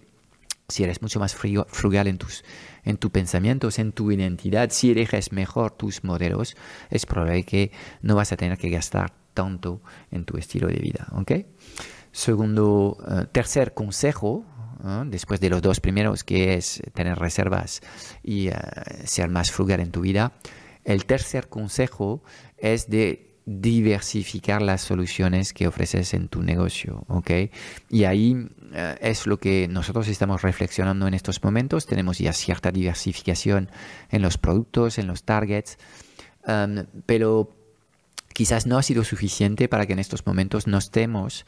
si 0.68 0.84
eres 0.84 1.02
mucho 1.02 1.18
más 1.18 1.34
frugal 1.34 2.06
en 2.06 2.18
tus 2.18 2.44
en 2.84 2.96
tus 2.96 3.10
pensamientos, 3.10 3.78
en 3.78 3.92
tu 3.92 4.10
identidad, 4.10 4.70
si 4.70 4.92
eliges 4.92 5.32
mejor 5.32 5.72
tus 5.72 6.04
modelos, 6.04 6.56
es 6.90 7.06
probable 7.06 7.44
que 7.44 7.72
no 8.00 8.16
vas 8.16 8.32
a 8.32 8.36
tener 8.36 8.58
que 8.58 8.70
gastar 8.70 9.12
tanto 9.34 9.82
en 10.10 10.24
tu 10.24 10.36
estilo 10.36 10.68
de 10.68 10.76
vida, 10.76 11.08
¿ok? 11.12 11.32
Segundo, 12.12 12.98
eh, 13.08 13.26
tercer 13.32 13.74
consejo, 13.74 14.44
después 15.06 15.40
de 15.40 15.48
los 15.50 15.62
dos 15.62 15.80
primeros, 15.80 16.24
que 16.24 16.54
es 16.54 16.82
tener 16.92 17.18
reservas 17.18 17.80
y 18.22 18.48
eh, 18.48 18.54
ser 19.04 19.28
más 19.28 19.50
frugal 19.50 19.80
en 19.80 19.90
tu 19.90 20.00
vida. 20.00 20.32
El 20.84 21.06
tercer 21.06 21.48
consejo 21.48 22.22
es 22.58 22.90
de 22.90 23.32
diversificar 23.44 24.62
las 24.62 24.82
soluciones 24.82 25.52
que 25.52 25.66
ofreces 25.66 26.14
en 26.14 26.28
tu 26.28 26.42
negocio, 26.42 27.04
¿ok? 27.08 27.30
Y 27.90 28.04
ahí 28.04 28.48
eh, 28.72 28.98
es 29.00 29.26
lo 29.26 29.38
que 29.38 29.68
nosotros 29.68 30.08
estamos 30.08 30.42
reflexionando 30.42 31.06
en 31.06 31.14
estos 31.14 31.42
momentos. 31.42 31.86
Tenemos 31.86 32.18
ya 32.18 32.32
cierta 32.32 32.70
diversificación 32.70 33.68
en 34.10 34.22
los 34.22 34.38
productos, 34.38 34.98
en 34.98 35.06
los 35.08 35.24
targets, 35.24 35.76
um, 36.46 36.84
pero 37.06 37.50
quizás 38.32 38.66
no 38.66 38.78
ha 38.78 38.82
sido 38.82 39.04
suficiente 39.04 39.68
para 39.68 39.86
que 39.86 39.92
en 39.92 39.98
estos 39.98 40.24
momentos 40.24 40.66
no 40.66 40.78
estemos 40.78 41.44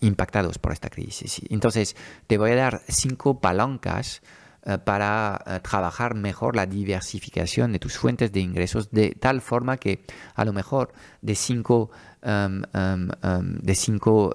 Impactados 0.00 0.58
por 0.58 0.72
esta 0.72 0.90
crisis. 0.90 1.40
Entonces, 1.48 1.96
te 2.26 2.36
voy 2.36 2.50
a 2.50 2.56
dar 2.56 2.82
cinco 2.88 3.40
palancas 3.40 4.22
uh, 4.66 4.78
para 4.84 5.40
uh, 5.46 5.60
trabajar 5.60 6.14
mejor 6.14 6.56
la 6.56 6.66
diversificación 6.66 7.72
de 7.72 7.78
tus 7.78 7.96
fuentes 7.96 8.32
de 8.32 8.40
ingresos 8.40 8.90
de 8.90 9.14
tal 9.18 9.40
forma 9.40 9.76
que 9.78 10.04
a 10.34 10.44
lo 10.44 10.52
mejor 10.52 10.92
de 11.22 11.34
cinco, 11.34 11.90
de 12.22 13.74
cinco 13.74 14.32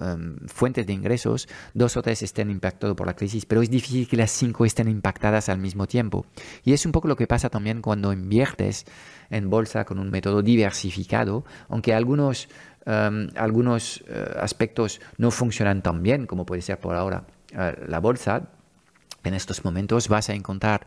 fuentes 0.47 0.85
de 0.85 0.93
ingresos, 0.93 1.47
dos 1.73 1.97
o 1.97 2.01
tres 2.01 2.21
estén 2.21 2.49
impactados 2.51 2.95
por 2.95 3.07
la 3.07 3.15
crisis, 3.15 3.45
pero 3.45 3.61
es 3.61 3.69
difícil 3.69 4.07
que 4.07 4.15
las 4.15 4.31
cinco 4.31 4.63
estén 4.65 4.87
impactadas 4.87 5.49
al 5.49 5.57
mismo 5.57 5.87
tiempo. 5.87 6.25
Y 6.63 6.73
es 6.73 6.85
un 6.85 6.91
poco 6.91 7.07
lo 7.07 7.15
que 7.15 7.27
pasa 7.27 7.49
también 7.49 7.81
cuando 7.81 8.13
inviertes 8.13 8.85
en 9.31 9.49
bolsa 9.49 9.85
con 9.85 9.99
un 9.99 10.09
método 10.09 10.41
diversificado, 10.41 11.45
aunque 11.67 11.93
algunos 11.93 12.47
Em, 12.85 13.29
algunos 13.35 14.03
eh, 14.07 14.35
aspectos 14.39 15.01
no 15.17 15.31
funcionan 15.31 15.81
tan 15.81 16.01
bien 16.01 16.25
como 16.25 16.45
puede 16.45 16.61
ser 16.61 16.79
por 16.79 16.95
ahora 16.95 17.25
eh, 17.51 17.75
la 17.87 17.99
bolsa, 17.99 18.49
en 19.23 19.33
estos 19.33 19.65
momentos 19.65 20.07
vas 20.07 20.29
a 20.29 20.33
encontrar 20.33 20.85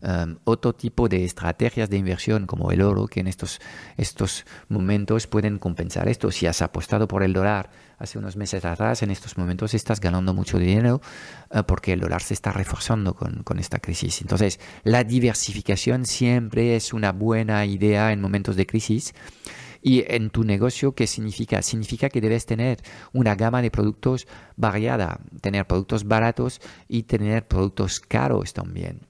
em, 0.00 0.36
otro 0.44 0.74
tipo 0.74 1.08
de 1.08 1.24
estrategias 1.24 1.90
de 1.90 1.98
inversión 1.98 2.46
como 2.46 2.72
el 2.72 2.80
oro 2.80 3.06
que 3.06 3.20
en 3.20 3.26
estos, 3.26 3.60
estos 3.96 4.46
momentos 4.68 5.26
pueden 5.26 5.58
compensar 5.58 6.08
esto. 6.08 6.30
Si 6.30 6.46
has 6.46 6.62
apostado 6.62 7.06
por 7.08 7.22
el 7.22 7.32
dólar 7.32 7.70
hace 7.98 8.18
unos 8.18 8.36
meses 8.36 8.64
atrás, 8.64 9.02
en 9.02 9.10
estos 9.10 9.36
momentos 9.36 9.74
estás 9.74 10.00
ganando 10.00 10.32
mucho 10.32 10.58
dinero 10.58 11.00
eh, 11.50 11.62
porque 11.66 11.92
el 11.92 12.00
dólar 12.00 12.22
se 12.22 12.34
está 12.34 12.52
reforzando 12.52 13.14
con, 13.14 13.42
con, 13.42 13.58
esta 13.58 13.78
crisis. 13.78 14.22
Entonces, 14.22 14.60
la 14.82 15.04
diversificación 15.04 16.06
siempre 16.06 16.76
es 16.76 16.92
una 16.92 17.12
buena 17.12 17.66
idea 17.66 18.12
en 18.12 18.20
momentos 18.20 18.56
de 18.56 18.66
crisis 18.66 19.14
y 19.84 20.02
en 20.08 20.30
tu 20.30 20.44
negocio, 20.44 20.94
¿qué 20.94 21.06
significa? 21.06 21.60
Significa 21.60 22.08
que 22.08 22.22
debes 22.22 22.46
tener 22.46 22.78
una 23.12 23.34
gama 23.34 23.60
de 23.60 23.70
productos 23.70 24.26
variada, 24.56 25.20
tener 25.42 25.66
productos 25.66 26.04
baratos 26.04 26.62
y 26.88 27.02
tener 27.02 27.46
productos 27.46 28.00
caros 28.00 28.54
también 28.54 29.02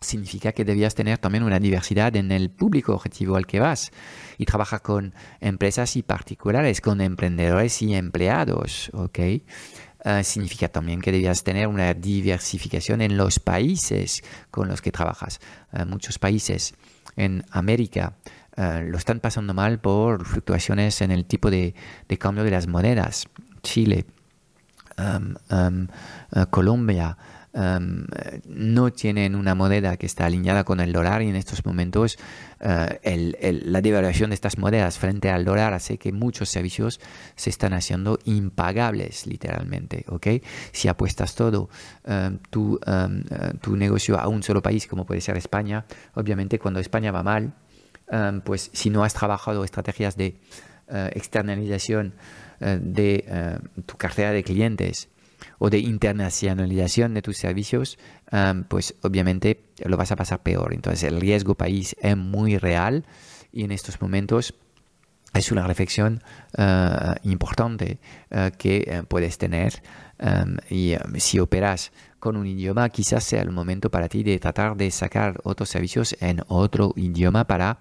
significa 0.00 0.52
que 0.52 0.64
debías 0.64 0.94
tener 0.94 1.18
también 1.18 1.42
una 1.42 1.58
diversidad 1.58 2.14
en 2.16 2.30
el 2.30 2.50
público 2.50 2.94
objetivo 2.94 3.36
al 3.36 3.46
que 3.46 3.60
vas 3.60 3.90
y 4.38 4.44
trabajar 4.44 4.82
con 4.82 5.14
empresas 5.40 5.96
y 5.96 6.02
particulares, 6.02 6.80
con 6.80 7.00
emprendedores 7.00 7.80
y 7.82 7.94
empleados, 7.94 8.90
¿ok? 8.92 9.18
Ah, 10.04 10.22
significa 10.22 10.68
también 10.68 11.00
que 11.00 11.10
debías 11.10 11.42
tener 11.42 11.66
una 11.66 11.92
diversificación 11.92 13.00
en 13.00 13.16
los 13.16 13.40
países 13.40 14.22
con 14.50 14.68
los 14.68 14.80
que 14.80 14.92
trabajas. 14.92 15.40
Ah, 15.72 15.84
muchos 15.84 16.18
países 16.18 16.74
en 17.16 17.44
América 17.50 18.14
eh, 18.56 18.86
lo 18.88 18.96
están 18.96 19.20
pasando 19.20 19.52
mal 19.52 19.78
por 19.78 20.24
fluctuaciones 20.24 21.02
en 21.02 21.10
el 21.10 21.26
tipo 21.26 21.50
de, 21.50 21.74
cambio 22.18 22.42
de 22.42 22.50
las 22.50 22.66
monedas. 22.66 23.26
Chile, 23.62 24.06
um, 24.96 25.34
um, 25.50 25.86
Colombia, 26.50 27.18
um, 27.52 28.06
no 28.48 28.92
tienen 28.92 29.34
una 29.34 29.54
moneda 29.54 29.98
que 29.98 30.06
está 30.06 30.24
alineada 30.24 30.64
con 30.64 30.80
el 30.80 30.92
dólar 30.92 31.20
y 31.20 31.28
en 31.28 31.36
estos 31.36 31.66
momentos 31.66 32.16
uh, 32.60 32.94
la 33.02 33.80
devaluación 33.82 34.30
de 34.30 34.34
estas 34.34 34.56
monedas 34.56 34.98
frente 34.98 35.30
al 35.30 35.44
dólar 35.44 35.74
hace 35.74 35.98
que 35.98 36.12
muchos 36.12 36.48
servicios 36.48 37.00
se 37.34 37.50
están 37.50 37.74
haciendo 37.74 38.18
impagables 38.24 39.26
literalmente. 39.26 40.06
Si 40.72 40.88
apuestas 40.88 41.34
todo 41.34 41.68
tu, 42.48 42.74
uh, 42.74 43.58
tu 43.60 43.76
negocio 43.76 44.18
a 44.18 44.28
un 44.28 44.42
solo 44.42 44.62
país 44.62 44.86
como 44.86 45.04
puede 45.04 45.20
ser 45.20 45.36
España, 45.36 45.84
obviamente 46.14 46.58
cuando 46.58 46.80
España 46.80 47.10
va 47.10 47.22
mal, 47.22 47.52
Em, 48.08 48.40
pues 48.40 48.70
si 48.72 48.90
no 48.90 49.02
has 49.02 49.14
trabajado 49.14 49.64
estrategias 49.64 50.16
de 50.16 50.38
eh, 50.88 51.10
externalización 51.14 52.14
eh, 52.60 52.78
de 52.80 53.24
eh, 53.26 53.58
tu 53.84 53.96
cartera 53.96 54.30
de 54.30 54.44
clientes 54.44 55.08
o 55.58 55.70
de 55.70 55.80
internacionalización 55.80 57.14
de 57.14 57.22
tus 57.22 57.36
servicios, 57.36 57.98
em, 58.30 58.62
pues 58.64 58.94
obviamente 59.02 59.64
lo 59.84 59.96
vas 59.96 60.12
a 60.12 60.16
pasar 60.16 60.42
peor. 60.42 60.72
Entonces 60.72 61.02
el 61.02 61.20
riesgo 61.20 61.56
país 61.56 61.96
es 62.00 62.16
muy 62.16 62.58
real 62.58 63.04
y 63.52 63.64
en 63.64 63.72
estos 63.72 64.00
momentos 64.00 64.54
es 65.34 65.50
una 65.50 65.66
reflexión 65.66 66.22
importante 67.24 67.98
que 68.56 69.04
puedes 69.06 69.36
tener 69.36 69.82
em, 70.18 70.56
y 70.70 70.94
si 71.18 71.38
operas 71.38 71.92
con 72.18 72.36
un 72.36 72.46
idioma, 72.46 72.88
quizás 72.88 73.24
sea 73.24 73.42
el 73.42 73.50
momento 73.50 73.90
para 73.90 74.08
ti 74.08 74.22
de 74.22 74.38
tratar 74.38 74.76
de 74.76 74.90
sacar 74.90 75.40
otros 75.44 75.68
servicios 75.68 76.16
en 76.20 76.42
otro 76.48 76.92
idioma 76.96 77.46
para 77.46 77.78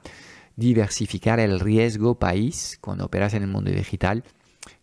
diversificar 0.55 1.39
el 1.39 1.59
riesgo 1.59 2.15
país 2.15 2.77
cuando 2.81 3.05
operas 3.05 3.33
en 3.33 3.43
el 3.43 3.49
mundo 3.49 3.71
digital. 3.71 4.23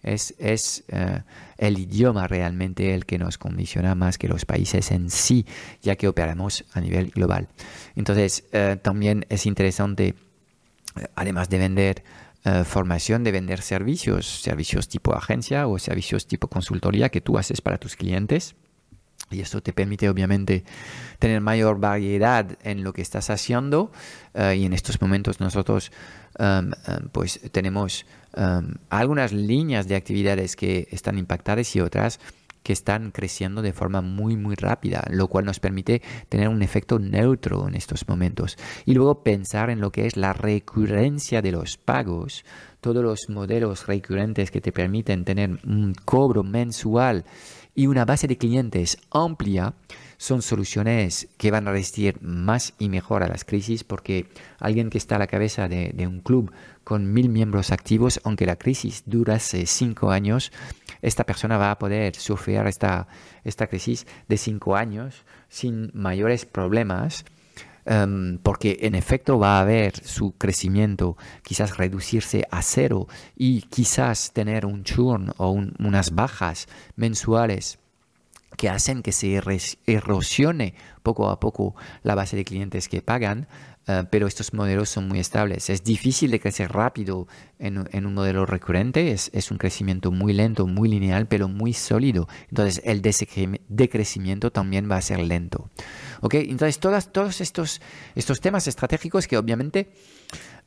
Es, 0.02 0.34
es 0.38 0.84
eh, 0.88 1.22
el 1.58 1.78
idioma 1.78 2.28
realmente 2.28 2.94
el 2.94 3.04
que 3.04 3.18
nos 3.18 3.38
condiciona 3.38 3.94
más 3.94 4.18
que 4.18 4.28
los 4.28 4.44
países 4.44 4.90
en 4.90 5.10
sí, 5.10 5.46
ya 5.80 5.96
que 5.96 6.08
operamos 6.08 6.64
a 6.72 6.80
nivel 6.80 7.10
global. 7.10 7.48
Entonces, 7.96 8.44
eh, 8.52 8.76
también 8.80 9.26
es 9.28 9.46
interesante, 9.46 10.14
eh, 10.96 11.06
además 11.14 11.48
de 11.48 11.58
vender 11.58 12.04
formación, 12.64 13.22
de 13.22 13.30
vender 13.30 13.62
servicios, 13.62 14.26
servicios 14.42 14.88
tipo 14.88 15.14
agencia 15.14 15.68
o 15.68 15.78
servicios 15.78 16.26
tipo 16.26 16.48
consultoría 16.48 17.08
que 17.08 17.20
tú 17.20 17.38
haces 17.38 17.60
para 17.60 17.78
tus 17.78 17.94
clientes 17.94 18.56
y 19.32 19.40
esto 19.40 19.62
te 19.62 19.72
permite 19.72 20.08
obviamente 20.08 20.64
tener 21.18 21.40
mayor 21.40 21.80
variedad 21.80 22.58
en 22.62 22.84
lo 22.84 22.92
que 22.92 23.02
estás 23.02 23.30
haciendo. 23.30 23.90
Eh, 24.34 24.56
y 24.58 24.64
en 24.64 24.72
estos 24.72 25.00
momentos 25.00 25.40
nosotros 25.40 25.90
em, 26.38 26.72
em, 26.86 27.08
pues 27.10 27.40
tenemos 27.50 28.06
em, 28.34 28.74
algunas 28.90 29.32
líneas 29.32 29.88
de 29.88 29.96
actividades 29.96 30.56
que 30.56 30.88
están 30.90 31.18
impactadas 31.18 31.74
y 31.76 31.80
otras 31.80 32.20
que 32.62 32.72
están 32.72 33.10
creciendo 33.10 33.62
de 33.62 33.72
forma 33.72 34.00
muy 34.00 34.36
muy 34.36 34.54
rápida, 34.54 35.04
lo 35.10 35.28
cual 35.28 35.44
nos 35.44 35.60
permite 35.60 36.02
tener 36.28 36.48
un 36.48 36.62
efecto 36.62 36.98
neutro 36.98 37.68
en 37.68 37.74
estos 37.74 38.08
momentos. 38.08 38.56
Y 38.84 38.94
luego 38.94 39.22
pensar 39.22 39.70
en 39.70 39.80
lo 39.80 39.90
que 39.90 40.06
es 40.06 40.16
la 40.16 40.32
recurrencia 40.32 41.42
de 41.42 41.52
los 41.52 41.76
pagos, 41.76 42.44
todos 42.80 43.02
los 43.02 43.28
modelos 43.28 43.86
recurrentes 43.86 44.50
que 44.50 44.60
te 44.60 44.72
permiten 44.72 45.24
tener 45.24 45.58
un 45.64 45.94
cobro 46.04 46.42
mensual 46.42 47.24
y 47.74 47.86
una 47.86 48.04
base 48.04 48.26
de 48.26 48.36
clientes 48.36 48.98
amplia 49.10 49.74
son 50.22 50.40
soluciones 50.40 51.26
que 51.36 51.50
van 51.50 51.66
a 51.66 51.72
resistir 51.72 52.22
más 52.22 52.74
y 52.78 52.88
mejor 52.88 53.24
a 53.24 53.28
las 53.28 53.44
crisis 53.44 53.82
porque 53.82 54.28
alguien 54.60 54.88
que 54.88 54.96
está 54.96 55.16
a 55.16 55.18
la 55.18 55.26
cabeza 55.26 55.66
de, 55.66 56.06
un 56.06 56.20
club 56.20 56.52
con 56.84 57.12
mil 57.12 57.28
miembros 57.28 57.72
activos, 57.72 58.20
aunque 58.22 58.46
la 58.46 58.54
crisis 58.54 59.02
durase 59.04 59.66
cinco 59.66 60.12
años, 60.12 60.52
esta 61.00 61.24
persona 61.24 61.58
va 61.58 61.72
a 61.72 61.78
poder 61.80 62.14
surfear 62.14 62.68
esta, 62.68 63.08
esta 63.42 63.66
crisis 63.66 64.06
de 64.28 64.36
cinco 64.36 64.76
años 64.76 65.24
sin 65.48 65.90
mayores 65.92 66.46
problemas. 66.46 67.24
Em, 67.84 68.38
porque 68.38 68.78
en 68.82 68.94
efecto 68.94 69.40
va 69.40 69.58
a 69.58 69.62
haber 69.62 69.96
su 70.06 70.36
crecimiento 70.38 71.16
quizás 71.42 71.78
reducirse 71.78 72.46
a 72.48 72.62
cero 72.62 73.08
y 73.34 73.62
quizás 73.62 74.30
tener 74.32 74.66
un 74.66 74.84
churn 74.84 75.32
o 75.36 75.50
unas 75.50 76.14
bajas 76.14 76.68
mensuales 76.94 77.81
que 78.56 78.68
hacen 78.68 79.02
que 79.02 79.12
se 79.12 79.40
erosione 79.86 80.74
poco 81.02 81.28
a 81.30 81.40
poco 81.40 81.74
la 82.02 82.14
base 82.14 82.36
de 82.36 82.44
clientes 82.44 82.88
que 82.88 83.02
pagan, 83.02 83.48
eh, 83.88 84.04
pero 84.10 84.28
estos 84.28 84.54
modelos 84.54 84.88
son 84.88 85.08
muy 85.08 85.18
estables. 85.18 85.68
Es 85.68 85.82
difícil 85.82 86.30
de 86.30 86.38
crecer 86.38 86.70
rápido 86.70 87.26
en, 87.58 87.78
un 87.78 88.14
modelo 88.14 88.46
recurrente, 88.46 89.10
es, 89.12 89.50
un 89.50 89.58
crecimiento 89.58 90.12
muy 90.12 90.32
lento, 90.32 90.66
muy 90.66 90.88
lineal, 90.88 91.26
pero 91.26 91.48
muy 91.48 91.72
sólido. 91.72 92.28
Entonces 92.48 92.80
el 92.84 93.02
decrecimiento 93.02 94.52
también 94.52 94.90
va 94.90 94.96
a 94.96 95.02
ser 95.02 95.18
lento. 95.20 95.68
¿Okay? 96.20 96.46
Entonces 96.48 96.78
todos 96.78 97.40
estos, 97.40 97.80
estos 98.14 98.40
temas 98.40 98.68
estratégicos 98.68 99.26
que 99.26 99.36
obviamente 99.36 99.90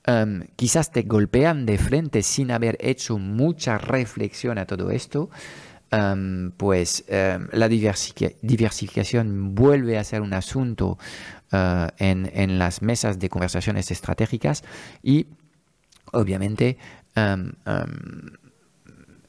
em, 0.05 0.47
quizás 0.57 0.91
te 0.91 1.03
golpean 1.03 1.65
de 1.65 1.77
frente 1.77 2.21
sin 2.21 2.51
haber 2.51 2.77
hecho 2.81 3.17
mucha 3.17 3.77
reflexión 3.77 4.57
a 4.57 4.65
todo 4.65 4.91
esto, 4.91 5.29
pues 6.57 7.05
la 7.09 7.69
diversificación 7.69 9.55
vuelve 9.55 9.97
a 9.97 10.03
ser 10.03 10.21
un 10.21 10.33
asunto 10.33 10.97
uh, 11.53 11.87
en, 11.97 12.59
las 12.59 12.81
mesas 12.81 13.17
de 13.19 13.29
conversaciones 13.29 13.91
estratégicas 13.91 14.63
y 15.01 15.27
obviamente 16.11 16.77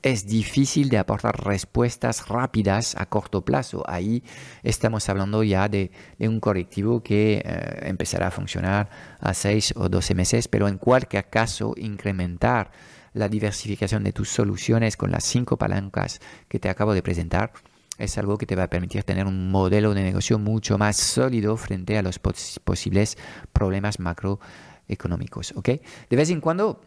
es 0.07 0.25
difícil 0.25 0.89
de 0.89 0.99
aportar 0.99 1.45
respuestas 1.45 2.29
rápidas 2.29 2.95
a 2.97 3.07
corto 3.07 3.45
plazo. 3.45 3.83
Ahí 3.89 4.23
estamos 4.63 5.09
hablando 5.09 5.43
ya 5.43 5.69
de, 5.69 5.91
un 6.21 6.39
correctivo 6.39 7.03
que 7.03 7.43
uh, 7.45 7.89
empezará 7.89 8.29
a 8.29 8.31
funcionar 8.31 8.89
a 9.19 9.35
6 9.35 9.75
o 9.77 9.89
12 9.89 10.15
meses, 10.15 10.47
pero 10.47 10.69
en 10.69 10.79
cualquier 10.79 11.29
caso 11.29 11.75
incrementar 11.77 12.71
la 13.17 13.29
diversificación 13.31 14.05
de 14.05 14.13
tus 14.13 14.29
soluciones 14.29 14.97
con 14.97 15.11
las 15.11 15.25
cinco 15.25 15.57
palancas 15.57 16.21
que 16.49 16.59
te 16.59 16.69
acabo 16.69 16.93
de 16.93 17.03
presentar 17.03 17.53
es 17.97 18.19
algo 18.19 18.37
que 18.37 18.45
te 18.45 18.55
va 18.55 18.65
a 18.65 18.71
permitir 18.71 19.05
tener 19.05 19.27
un 19.27 19.51
modelo 19.51 19.95
de 19.95 20.03
negocio 20.03 20.39
mucho 20.39 20.77
más 20.77 20.97
sólido 20.97 21.57
frente 21.57 21.97
a 21.97 22.03
los 22.03 22.19
posibles 22.19 23.17
problemas 23.55 24.01
macroeconómicos. 24.01 25.55
¿okay? 25.57 25.81
De 26.11 26.17
vez 26.17 26.29
en 26.29 26.43
cuando 26.43 26.83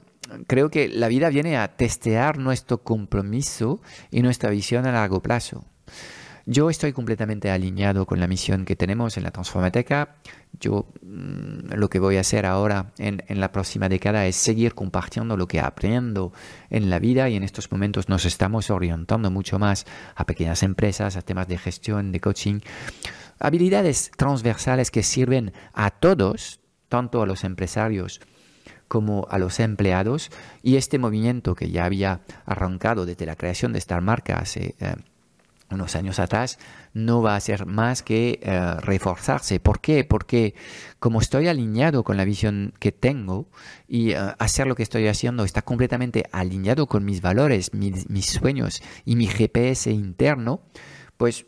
creo 0.46 0.70
que 0.70 0.88
la 0.88 1.08
vida 1.08 1.30
viene 1.30 1.58
a 1.58 1.76
testear 1.76 2.38
nuestro 2.38 2.84
compromiso 2.84 3.82
y 4.12 4.22
nuestra 4.22 4.52
visión 4.52 4.86
a 4.86 4.92
largo 4.92 5.24
plazo. 5.24 5.65
Yo 6.52 6.72
estoy 6.72 6.94
completamente 6.94 7.52
alineado 7.52 8.08
con 8.08 8.20
la 8.20 8.26
misión 8.26 8.66
que 8.66 8.76
tenemos 8.76 9.16
en 9.18 9.24
la 9.24 9.30
Transformateca. 9.30 10.16
Yo 10.60 10.88
mm, 11.04 11.76
lo 11.76 11.92
que 11.92 12.00
voy 12.00 12.18
a 12.18 12.22
hacer 12.22 12.48
ahora 12.48 12.92
en, 12.98 13.22
la 13.40 13.52
próxima 13.52 13.88
década 13.88 14.26
es 14.26 14.36
seguir 14.36 14.74
compartiendo 14.74 15.38
lo 15.38 15.48
que 15.48 15.60
aprendo 15.60 16.34
en 16.72 16.90
la 16.90 16.98
vida 16.98 17.30
y 17.30 17.36
en 17.36 17.44
estos 17.44 17.72
momentos 17.72 18.10
nos 18.10 18.26
estamos 18.26 18.72
orientando 18.72 19.30
mucho 19.30 19.60
más 19.60 19.86
a 20.16 20.26
pequeñas 20.26 20.64
empresas, 20.64 21.18
a 21.18 21.22
temas 21.22 21.48
de 21.48 21.60
gestión, 21.60 22.12
de 22.12 22.20
coaching, 22.20 22.62
habilidades 23.38 24.10
transversales 24.18 24.90
que 24.90 25.04
sirven 25.04 25.54
a 25.72 25.92
todos, 25.92 26.62
tanto 26.88 27.22
a 27.22 27.28
los 27.28 27.44
empresarios 27.44 28.22
como 28.88 29.28
a 29.30 29.38
los 29.38 29.60
empleados 29.60 30.32
y 30.64 30.78
este 30.78 30.98
movimiento 30.98 31.54
que 31.54 31.70
ya 31.70 31.86
había 31.86 32.22
arrancado 32.48 33.06
desde 33.06 33.28
la 33.28 33.36
creación 33.36 33.72
de 33.72 33.78
esta 33.78 34.02
marca 34.02 34.40
hace 34.40 34.74
eh, 34.80 34.96
unos 35.72 35.96
años 35.96 36.20
atrás, 36.20 36.60
no 36.94 37.22
va 37.22 37.36
a 37.36 37.40
ser 37.40 37.66
más 37.66 38.04
que 38.04 38.40
eh, 38.42 38.74
reforzarse. 38.82 39.60
¿Por 39.60 39.82
qué? 39.82 40.04
Porque 40.04 40.56
como 41.00 41.22
estoy 41.22 41.48
alineado 41.48 42.04
con 42.04 42.18
la 42.18 42.26
visión 42.26 42.74
que 42.80 42.92
tengo 42.92 43.48
y 43.88 44.12
eh, 44.12 44.18
hacer 44.40 44.68
lo 44.68 44.76
que 44.76 44.84
estoy 44.84 45.08
haciendo 45.08 45.44
está 45.44 45.62
completamente 45.62 46.26
alineado 46.32 46.88
con 46.88 47.06
mis 47.06 47.22
valores, 47.22 47.74
mis 47.74 48.26
sueños 48.26 48.82
y 49.06 49.16
mi 49.16 49.28
GPS 49.28 49.92
interno, 49.92 50.62
pues 51.18 51.46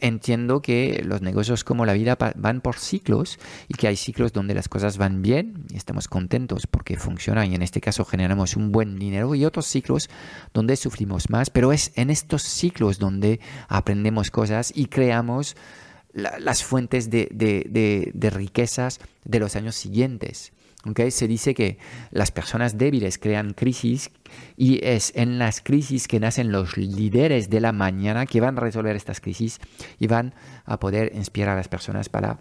entiendo 0.00 0.62
que 0.62 1.02
los 1.04 1.22
negocios 1.22 1.64
como 1.64 1.86
la 1.86 1.92
vida 1.92 2.18
van 2.36 2.60
por 2.60 2.76
ciclos 2.76 3.38
y 3.68 3.74
que 3.74 3.88
hay 3.88 3.96
ciclos 3.96 4.32
donde 4.32 4.54
las 4.54 4.68
cosas 4.68 4.98
van 4.98 5.22
bien 5.22 5.64
y 5.70 5.76
estamos 5.76 6.08
contentos 6.08 6.66
porque 6.66 6.96
funciona 6.96 7.46
y 7.46 7.54
en 7.54 7.62
este 7.62 7.80
caso 7.80 8.04
generamos 8.04 8.56
un 8.56 8.72
buen 8.72 8.98
dinero 8.98 9.34
y 9.34 9.44
otros 9.44 9.66
ciclos 9.66 10.10
donde 10.52 10.76
sufrimos 10.76 11.30
más, 11.30 11.50
pero 11.50 11.72
es 11.72 11.92
en 11.94 12.10
estos 12.10 12.42
ciclos 12.42 12.98
donde 12.98 13.40
aprendemos 13.68 14.30
cosas 14.30 14.72
y 14.74 14.86
creamos 14.86 15.56
las 16.12 16.64
fuentes 16.64 17.08
de 17.08 18.30
riquezas 18.34 19.00
de 19.24 19.38
los 19.38 19.56
años 19.56 19.76
siguientes. 19.76 20.52
Se 21.10 21.28
dice 21.28 21.54
que 21.54 21.78
las 22.10 22.32
personas 22.32 22.76
débiles 22.76 23.18
crean 23.18 23.52
crisis 23.54 24.10
y 24.56 24.84
es 24.84 25.12
en 25.14 25.38
las 25.38 25.60
crisis 25.60 26.08
que 26.08 26.18
nacen 26.18 26.50
los 26.50 26.76
líderes 26.76 27.50
de 27.50 27.60
la 27.60 27.72
mañana 27.72 28.26
que 28.26 28.40
van 28.40 28.58
a 28.58 28.60
resolver 28.60 28.96
estas 28.96 29.20
crisis 29.20 29.60
y 30.00 30.08
van 30.08 30.34
a 30.64 30.80
poder 30.80 31.12
inspirar 31.14 31.50
a 31.50 31.56
las 31.56 31.68
personas 31.68 32.08
para 32.08 32.38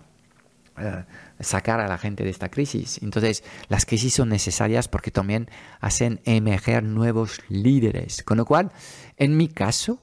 eh, 0.78 1.04
sacar 1.40 1.82
a 1.82 1.88
la 1.88 1.98
gente 1.98 2.24
de 2.24 2.30
esta 2.30 2.50
crisis. 2.50 3.00
Entonces, 3.02 3.44
las 3.68 3.86
crisis 3.86 4.14
son 4.14 4.30
necesarias 4.30 4.88
porque 4.88 5.12
también 5.12 5.50
hacen 5.80 6.20
emerger 6.26 6.84
nuevos 6.84 7.42
líderes. 7.50 8.24
Con 8.24 8.38
lo 8.38 8.46
cual, 8.46 8.72
en 9.18 9.38
mi 9.38 9.48
caso, 9.48 10.00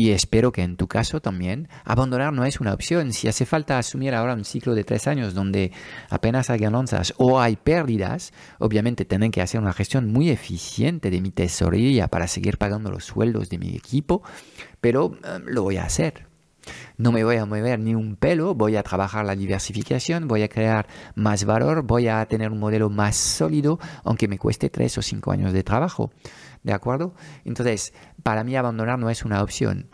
y 0.00 0.12
espero 0.12 0.50
que 0.50 0.62
en 0.62 0.78
tu 0.78 0.88
caso 0.88 1.20
también, 1.20 1.68
abandonar 1.84 2.32
no 2.32 2.46
es 2.46 2.58
una 2.58 2.72
opción. 2.72 3.12
Si 3.12 3.28
hace 3.28 3.44
falta 3.44 3.76
asumir 3.76 4.14
ahora 4.14 4.32
un 4.32 4.46
ciclo 4.46 4.74
de 4.74 4.82
tres 4.82 5.06
años 5.06 5.34
donde 5.34 5.72
apenas 6.08 6.48
hay 6.48 6.58
ganancias 6.58 7.12
o 7.18 7.38
hay 7.38 7.56
pérdidas, 7.56 8.32
obviamente 8.60 9.04
tienen 9.04 9.30
que 9.30 9.42
hacer 9.42 9.60
una 9.60 9.74
gestión 9.74 10.10
muy 10.10 10.30
eficiente 10.30 11.10
de 11.10 11.20
mi 11.20 11.30
tesorería 11.30 12.08
para 12.08 12.28
seguir 12.28 12.56
pagando 12.56 12.90
los 12.90 13.04
sueldos 13.04 13.50
de 13.50 13.58
mi 13.58 13.76
equipo, 13.76 14.22
pero 14.80 15.18
eh, 15.22 15.38
lo 15.44 15.64
voy 15.64 15.76
a 15.76 15.84
hacer. 15.84 16.30
No 16.96 17.12
me 17.12 17.22
voy 17.22 17.36
a 17.36 17.44
mover 17.44 17.78
ni 17.78 17.94
un 17.94 18.16
pelo, 18.16 18.54
voy 18.54 18.76
a 18.76 18.82
trabajar 18.82 19.26
la 19.26 19.36
diversificación, 19.36 20.28
voy 20.28 20.44
a 20.44 20.48
crear 20.48 20.86
más 21.14 21.44
valor, 21.44 21.82
voy 21.82 22.08
a 22.08 22.24
tener 22.24 22.52
un 22.52 22.58
modelo 22.58 22.88
más 22.88 23.16
sólido, 23.16 23.78
aunque 24.02 24.28
me 24.28 24.38
cueste 24.38 24.70
tres 24.70 24.96
o 24.96 25.02
cinco 25.02 25.30
años 25.32 25.52
de 25.52 25.62
trabajo. 25.62 26.10
¿De 26.62 26.72
acuerdo? 26.72 27.14
Entonces, 27.44 27.94
para 28.22 28.44
mí 28.44 28.56
abandonar 28.56 28.98
no 28.98 29.10
es 29.10 29.24
una 29.24 29.42
opción. 29.42 29.88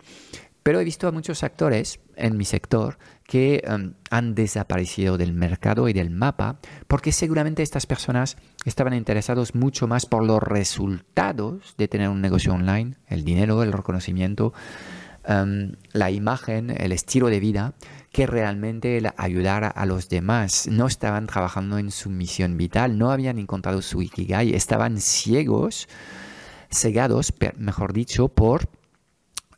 Pero 0.67 0.81
he 0.81 0.85
visto 0.85 1.07
a 1.07 1.13
muchos 1.13 1.45
actores 1.45 2.01
en 2.17 2.37
mi 2.37 2.45
sector 2.45 2.99
que 3.25 3.63
em, 3.65 3.95
han 4.11 4.35
desaparecido 4.35 5.17
del 5.17 5.33
mercado 5.33 5.89
y 5.89 5.93
del 5.93 6.11
mapa 6.11 6.59
porque 6.89 7.13
seguramente 7.13 7.63
estas 7.63 7.87
personas 7.87 8.37
estaban 8.65 8.93
interesados 8.93 9.55
mucho 9.55 9.87
más 9.87 10.07
por 10.07 10.25
los 10.25 10.43
resultados 10.43 11.77
de 11.79 11.87
tener 11.87 12.09
un 12.09 12.21
negocio 12.21 12.53
online, 12.53 12.97
el 13.07 13.25
dinero, 13.25 13.63
el 13.63 13.73
reconocimiento, 13.73 14.55
em, 15.25 15.77
la 15.93 16.11
imagen, 16.11 16.75
el 16.77 16.91
estilo 16.91 17.29
de 17.29 17.39
vida, 17.39 17.75
que 18.11 18.27
realmente 18.27 19.01
ayudar 19.17 19.73
a 19.73 19.87
los 19.87 20.09
demás. 20.09 20.67
No 20.69 20.89
estaban 20.89 21.29
trabajando 21.29 21.79
en 21.79 21.93
su 21.93 22.11
misión 22.11 22.57
vital, 22.57 22.99
no 22.99 23.13
habían 23.13 23.39
encontrado 23.39 23.83
su 23.83 24.03
ikigai, 24.03 24.53
estaban 24.53 25.01
ciegos 25.01 25.87
cegados, 26.71 27.33
mejor 27.57 27.93
dicho, 27.93 28.29
por 28.29 28.69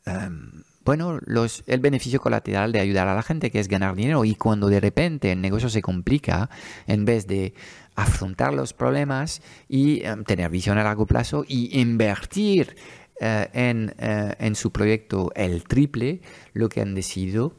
em, 0.07 0.62
bueno, 0.85 1.18
los, 1.27 1.64
el 1.66 1.81
beneficio 1.81 2.18
colateral 2.18 2.73
de 2.73 2.81
ayudar 2.81 3.09
a 3.09 3.14
la 3.14 3.23
gente, 3.23 3.51
que 3.51 3.61
es 3.61 3.68
ganar 3.68 3.94
dinero. 3.94 4.25
Y 4.25 4.35
cuando 4.37 4.68
de 4.68 4.81
repente 4.81 5.33
el 5.33 5.40
negocio 5.42 5.68
se 5.68 5.83
complica, 5.83 6.49
en 6.87 7.05
vez 7.05 7.27
de 7.27 7.53
afrontar 7.94 8.55
los 8.55 8.73
problemas 8.73 9.42
y 9.68 10.03
em, 10.03 10.25
tener 10.25 10.51
visión 10.51 10.79
a 10.79 10.85
largo 10.85 11.05
plazo 11.05 11.44
y 11.47 11.79
invertir 11.79 12.75
eh, 13.21 13.49
en, 13.53 13.94
eh, 13.99 14.35
en, 14.38 14.55
su 14.55 14.71
proyecto 14.71 15.31
el 15.35 15.64
triple, 15.64 16.23
lo 16.53 16.68
que 16.68 16.81
han 16.81 16.94
decidido 16.94 17.53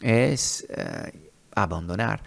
es 0.00 0.66
eh, 0.68 1.10
abandonar. 1.54 2.22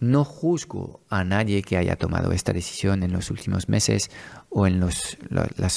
No 0.00 0.24
juzgo 0.24 1.02
a 1.10 1.24
nadie 1.24 1.62
que 1.62 1.76
haya 1.76 1.96
tomado 1.96 2.32
esta 2.32 2.52
decisión 2.52 3.02
en 3.02 3.12
los 3.12 3.30
últimos 3.30 3.68
meses 3.68 4.10
o 4.48 4.66
en 4.66 4.80
los, 4.80 5.18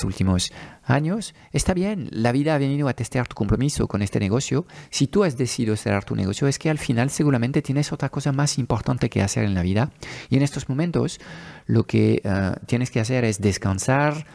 últimos 0.04 0.52
años. 0.84 1.36
Está 1.52 1.74
bien, 1.74 2.08
la 2.12 2.32
vida 2.32 2.56
ha 2.56 2.58
venido 2.58 2.88
a 2.88 2.94
testear 2.94 3.28
tu 3.28 3.36
compromiso 3.36 3.88
con 3.88 4.02
este 4.02 4.20
negocio. 4.20 4.66
Si 4.90 5.08
tú 5.08 5.24
has 5.24 5.38
decidido 5.38 5.76
cerrar 5.76 6.06
tu 6.06 6.16
negocio, 6.16 6.48
es 6.48 6.58
que 6.58 6.70
al 6.70 6.80
final 6.80 7.10
seguramente 7.10 7.62
tienes 7.62 7.92
otra 7.92 8.10
cosa 8.10 8.32
más 8.32 8.58
importante 8.58 9.10
que 9.10 9.22
hacer 9.22 9.44
en 9.44 9.54
la 9.54 9.62
vida. 9.62 9.92
Y 10.30 10.38
en 10.38 10.44
estos 10.44 10.70
momentos 10.70 11.20
lo 11.66 11.86
que 11.86 12.22
eh, 12.24 12.52
tienes 12.66 12.92
que 12.92 13.02
hacer 13.02 13.26
es 13.26 13.42
descansar, 13.42 14.26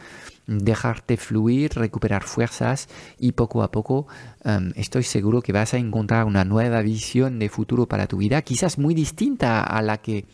dejarte 0.49 1.17
fluir, 1.17 1.73
recuperar 1.75 2.23
fuerzas 2.23 2.87
y 3.19 3.33
poco 3.33 3.61
a 3.61 3.71
poco 3.71 4.07
em, 4.43 4.71
estoy 4.75 5.03
seguro 5.03 5.41
que 5.41 5.53
vas 5.53 5.73
a 5.73 5.77
encontrar 5.77 6.25
una 6.25 6.43
nueva 6.43 6.81
visión 6.81 7.37
de 7.37 7.49
futuro 7.49 7.87
para 7.87 8.07
tu 8.07 8.17
vida, 8.17 8.41
quizás 8.41 8.77
muy 8.77 8.95
distinta 8.95 9.63
a 9.63 9.81
la 9.81 9.97
que 9.99 10.25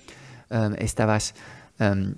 em, 0.50 0.74
estabas 0.80 1.36
em, 1.80 2.16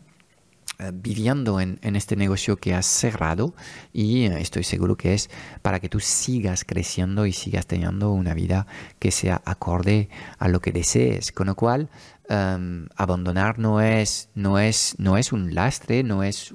eh, 0.79 0.91
viviendo 0.93 1.59
en, 1.59 1.79
este 1.81 2.15
negocio 2.15 2.57
que 2.57 2.75
has 2.75 2.85
cerrado 2.85 3.55
y 3.93 4.25
eh, 4.25 4.39
estoy 4.39 4.63
seguro 4.63 4.95
que 4.95 5.15
es 5.15 5.31
para 5.63 5.79
que 5.79 5.89
tú 5.89 5.99
sigas 5.99 6.63
creciendo 6.63 7.25
y 7.25 7.33
sigas 7.33 7.65
teniendo 7.65 8.11
una 8.11 8.35
vida 8.35 8.67
que 8.99 9.09
sea 9.09 9.41
acorde 9.43 10.09
a 10.37 10.47
lo 10.49 10.61
que 10.61 10.71
desees. 10.71 11.31
Con 11.31 11.47
lo 11.47 11.55
cual, 11.55 11.89
abandonar 12.29 13.57
no 13.57 13.81
es, 13.81 14.29
no, 14.35 14.59
es, 14.59 14.95
no 14.99 15.17
es 15.17 15.31
un 15.31 15.55
lastre, 15.55 16.03
no 16.03 16.23
es 16.23 16.51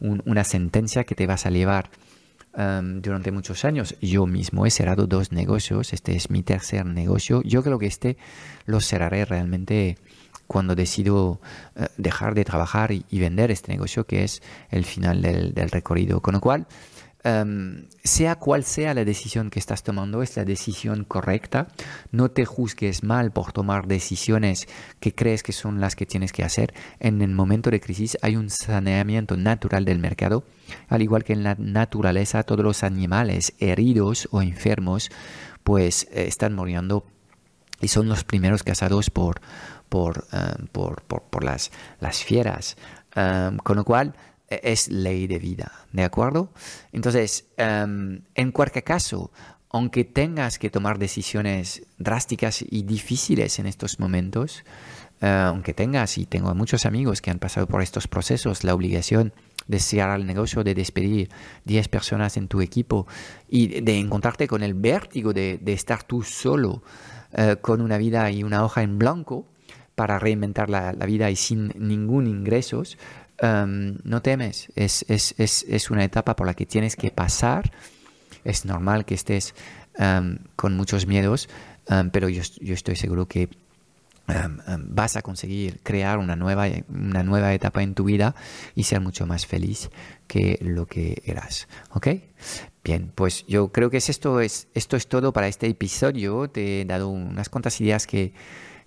una 0.00 0.44
sentencia 0.44 1.04
que 1.04 1.14
te 1.14 1.26
vas 1.26 1.46
a 1.46 1.50
llevar 1.50 1.90
em, 2.54 3.00
durante 3.02 3.30
muchos 3.30 3.64
años. 3.64 3.94
Yo 4.00 4.26
mismo 4.26 4.66
he 4.66 4.70
cerrado 4.70 5.06
dos 5.06 5.32
negocios, 5.32 5.92
este 5.92 6.16
es 6.16 6.30
mi 6.30 6.42
tercer 6.42 6.86
negocio. 6.86 7.42
Yo 7.42 7.62
creo 7.62 7.78
que 7.78 7.86
este 7.86 8.16
lo 8.66 8.80
cerraré 8.80 9.24
realmente 9.24 9.96
cuando 10.50 10.74
decido 10.74 11.40
eh, 11.76 11.86
dejar 11.96 12.34
de 12.34 12.44
trabajar 12.44 12.90
y, 12.90 13.04
vender 13.20 13.52
este 13.52 13.70
negocio, 13.70 14.04
que 14.04 14.24
es 14.24 14.42
el 14.70 14.84
final 14.84 15.22
del, 15.22 15.70
recorrido. 15.70 16.20
Con 16.20 16.34
lo 16.34 16.40
cual, 16.40 16.66
em, 17.24 17.86
sea 18.02 18.36
cual 18.36 18.64
sea 18.64 18.94
la 18.94 19.04
decisión 19.04 19.50
que 19.50 19.58
estás 19.58 19.82
tomando, 19.82 20.22
es 20.22 20.36
la 20.36 20.44
decisión 20.44 21.04
correcta. 21.04 21.68
No 22.12 22.30
te 22.30 22.44
juzgues 22.44 23.02
mal 23.02 23.30
por 23.30 23.52
tomar 23.52 23.86
decisiones 23.86 24.68
que 25.00 25.14
crees 25.14 25.42
que 25.42 25.52
son 25.52 25.80
las 25.80 25.96
que 25.96 26.06
tienes 26.06 26.32
que 26.32 26.44
hacer. 26.44 26.74
En 26.98 27.22
el 27.22 27.30
momento 27.30 27.70
de 27.70 27.80
crisis 27.80 28.18
hay 28.22 28.36
un 28.36 28.50
saneamiento 28.50 29.36
natural 29.36 29.84
del 29.84 29.98
mercado, 29.98 30.44
al 30.88 31.02
igual 31.02 31.24
que 31.24 31.32
en 31.32 31.42
la 31.42 31.56
naturaleza 31.58 32.42
todos 32.42 32.64
los 32.64 32.82
animales 32.82 33.54
heridos 33.58 34.28
o 34.30 34.42
enfermos 34.42 35.10
pues 35.62 36.04
eh, 36.10 36.26
están 36.26 36.54
muriendo 36.54 37.04
y 37.80 37.88
son 37.88 38.08
los 38.08 38.24
primeros 38.24 38.62
cazados 38.62 39.10
por, 39.10 39.40
eh, 39.40 40.54
por, 40.72 41.02
por, 41.02 41.22
por, 41.22 41.44
las, 41.44 41.70
las 42.00 42.22
fieras. 42.22 42.76
Em, 43.14 43.56
con 43.58 43.76
lo 43.76 43.84
cual, 43.84 44.14
es 44.50 44.88
ley 44.88 45.26
de 45.26 45.38
vida, 45.38 45.72
¿de 45.92 46.02
acuerdo? 46.02 46.52
Entonces, 46.92 47.46
em, 47.56 48.22
en 48.34 48.52
cualquier 48.52 48.84
caso, 48.84 49.30
aunque 49.70 50.04
tengas 50.04 50.58
que 50.58 50.70
tomar 50.70 50.98
decisiones 50.98 51.86
drásticas 51.98 52.64
y 52.68 52.82
difíciles 52.82 53.60
en 53.60 53.66
estos 53.66 54.00
momentos, 54.00 54.64
eh, 55.20 55.28
aunque 55.28 55.74
tengas, 55.74 56.18
y 56.18 56.26
tengo 56.26 56.52
muchos 56.54 56.86
amigos 56.86 57.22
que 57.22 57.30
han 57.30 57.38
pasado 57.38 57.68
por 57.68 57.80
estos 57.80 58.08
procesos, 58.08 58.64
la 58.64 58.74
obligación 58.74 59.32
de 59.68 59.78
cerrar 59.78 60.18
el 60.18 60.26
negocio, 60.26 60.64
de 60.64 60.74
despedir 60.74 61.30
10 61.64 61.88
personas 61.88 62.36
en 62.36 62.48
tu 62.48 62.60
equipo 62.60 63.06
y 63.48 63.80
de 63.82 63.98
encontrarte 63.98 64.48
con 64.48 64.64
el 64.64 64.74
vértigo 64.74 65.32
de, 65.32 65.60
estar 65.66 66.02
tú 66.02 66.22
solo 66.22 66.82
eh, 67.32 67.56
con 67.60 67.80
una 67.80 67.96
vida 67.96 68.30
y 68.32 68.42
una 68.42 68.64
hoja 68.64 68.82
en 68.82 68.98
blanco 68.98 69.46
para 69.94 70.18
reinventar 70.18 70.70
la, 70.70 70.92
vida 70.92 71.30
y 71.30 71.36
sin 71.36 71.74
ningún 71.76 72.26
ingresos, 72.26 72.96
em, 73.40 73.98
no 74.04 74.22
temes, 74.22 74.68
es, 74.74 75.04
es, 75.08 75.34
es, 75.38 75.64
es, 75.68 75.90
una 75.90 76.04
etapa 76.04 76.36
por 76.36 76.46
la 76.46 76.54
que 76.54 76.66
tienes 76.66 76.96
que 76.96 77.10
pasar. 77.10 77.72
Es 78.44 78.64
normal 78.64 79.04
que 79.04 79.14
estés 79.14 79.54
em, 79.98 80.38
con 80.56 80.76
muchos 80.76 81.06
miedos, 81.06 81.48
em, 81.88 82.10
pero 82.10 82.28
yo, 82.28 82.42
yo, 82.60 82.74
estoy 82.74 82.96
seguro 82.96 83.26
que 83.26 83.48
vas 84.78 85.16
a 85.16 85.22
conseguir 85.22 85.80
crear 85.82 86.18
una 86.18 86.36
nueva, 86.36 86.68
una 86.88 87.24
nueva 87.24 87.52
etapa 87.52 87.82
en 87.82 87.94
tu 87.94 88.04
vida 88.04 88.36
y 88.76 88.84
ser 88.84 89.00
mucho 89.00 89.26
más 89.26 89.44
feliz 89.44 89.90
que 90.28 90.56
lo 90.62 90.86
que 90.86 91.20
eras. 91.24 91.66
¿Ok? 91.90 92.08
Bien, 92.84 93.10
pues 93.12 93.44
yo 93.46 93.72
creo 93.72 93.90
que 93.90 93.96
es 93.96 94.08
esto, 94.08 94.40
es, 94.40 94.68
esto 94.72 94.96
es 94.96 95.08
todo 95.08 95.32
para 95.32 95.48
este 95.48 95.66
episodio. 95.66 96.48
Te 96.48 96.82
he 96.82 96.84
dado 96.84 97.08
unas 97.08 97.48
cuantas 97.48 97.80
ideas 97.80 98.06
que, 98.06 98.32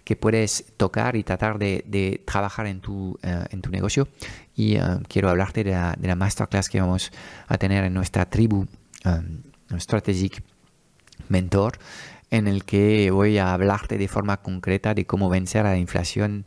que 0.04 0.16
puedes 0.16 0.66
tocar 0.78 1.16
y 1.16 1.24
tratar 1.24 1.58
de, 1.60 2.22
trabajar 2.26 2.68
en 2.68 2.82
tu, 2.82 3.18
eh, 3.24 3.46
en 3.50 3.62
tu 3.62 3.70
negocio. 3.70 4.08
Y 4.56 4.76
eh, 4.76 4.82
quiero 5.08 5.30
hablarte 5.30 5.64
de 5.64 5.72
la, 5.72 5.96
de 5.98 6.08
la, 6.08 6.16
masterclass 6.16 6.70
que 6.70 6.82
vamos 6.82 7.12
a 7.48 7.58
tener 7.58 7.84
en 7.86 7.94
nuestra 7.94 8.26
tribu 8.26 8.68
um, 9.06 9.80
Strategic 9.80 10.44
Mentor 11.30 11.80
en 12.34 12.48
el 12.48 12.66
que 12.66 13.12
voy 13.12 13.38
a 13.38 13.54
hablarte 13.54 14.00
de 14.00 14.08
forma 14.08 14.38
concreta 14.38 14.96
de 14.96 15.06
cómo 15.06 15.30
vencer 15.30 15.68
a 15.68 15.72
la 15.72 15.78
inflación 15.78 16.44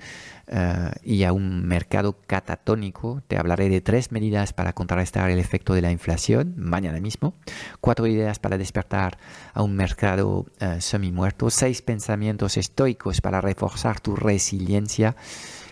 eh, 0.48 0.90
y 1.02 1.24
a 1.24 1.32
un 1.32 1.66
mercado 1.66 2.16
catatónico. 2.26 3.20
Te 3.26 3.36
hablaré 3.36 3.68
de 3.68 3.80
tres 3.80 4.12
medidas 4.12 4.52
para 4.52 4.72
contrarrestar 4.74 5.28
el 5.28 5.40
efecto 5.40 5.74
de 5.74 5.82
la 5.82 5.90
inflación 5.90 6.54
mañana 6.56 7.00
mismo, 7.00 7.34
cuatro 7.80 8.06
ideas 8.06 8.38
para 8.38 8.56
despertar 8.56 9.18
a 9.54 9.62
un 9.62 9.74
mercado 9.74 10.46
uh, 10.60 10.80
semi-muerto, 10.80 11.50
seis 11.50 11.82
pensamientos 11.82 12.56
estoicos 12.56 13.20
para 13.20 13.40
reforzar 13.40 13.98
tu 13.98 14.14
resiliencia 14.14 15.16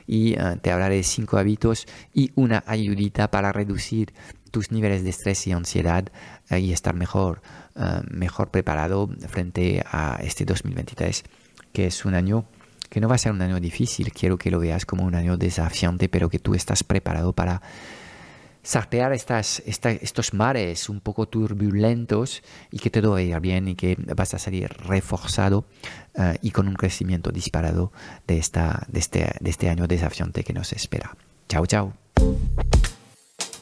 y 0.08 0.32
eh, 0.32 0.58
te 0.60 0.72
hablaré 0.72 0.96
de 0.96 1.02
cinco 1.04 1.38
hábitos 1.38 1.86
y 2.12 2.32
una 2.34 2.64
ayudita 2.66 3.30
para 3.30 3.52
reducir 3.52 4.12
tus 4.50 4.72
niveles 4.72 5.04
de 5.04 5.10
estrés 5.10 5.46
y 5.46 5.52
ansiedad 5.52 6.04
y 6.50 6.72
estar 6.72 6.94
mejor 6.94 7.42
mejor 8.08 8.50
preparado 8.50 9.08
frente 9.28 9.84
a 9.90 10.20
este 10.22 10.44
2023, 10.44 11.24
que 11.72 11.86
es 11.86 12.04
un 12.04 12.14
año 12.14 12.44
que 12.94 13.00
no 13.00 13.08
va 13.08 13.16
a 13.16 13.18
ser 13.18 13.32
un 13.32 13.42
año 13.42 13.58
difícil, 13.58 14.12
quiero 14.12 14.38
que 14.38 14.52
lo 14.52 14.60
veas 14.60 14.86
como 14.86 15.04
un 15.04 15.16
año 15.16 15.36
desafiante, 15.36 16.08
pero 16.08 16.30
que 16.30 16.38
tú 16.38 16.54
estás 16.54 16.84
preparado 16.84 17.32
para 17.32 17.60
sartear 18.62 19.12
estos 19.12 20.32
mares 20.32 20.88
un 20.88 21.00
poco 21.00 21.26
turbulentos 21.26 22.42
y 22.70 22.78
que 22.78 22.90
todo 22.90 23.10
va 23.10 23.38
bien 23.40 23.66
y 23.66 23.74
que 23.74 23.96
vas 24.14 24.32
a 24.32 24.38
salir 24.38 24.68
reforzado 24.68 25.66
eh, 26.14 26.38
y 26.40 26.52
con 26.52 26.68
un 26.68 26.74
crecimiento 26.74 27.32
disparado 27.32 27.92
de, 28.28 28.38
esta, 28.38 28.86
de, 28.88 29.00
este, 29.00 29.32
de 29.40 29.50
este 29.50 29.68
año 29.68 29.88
desafiante 29.88 30.44
que 30.44 30.52
nos 30.52 30.72
espera. 30.72 31.16
Chao, 31.48 31.66
chao. 31.66 31.92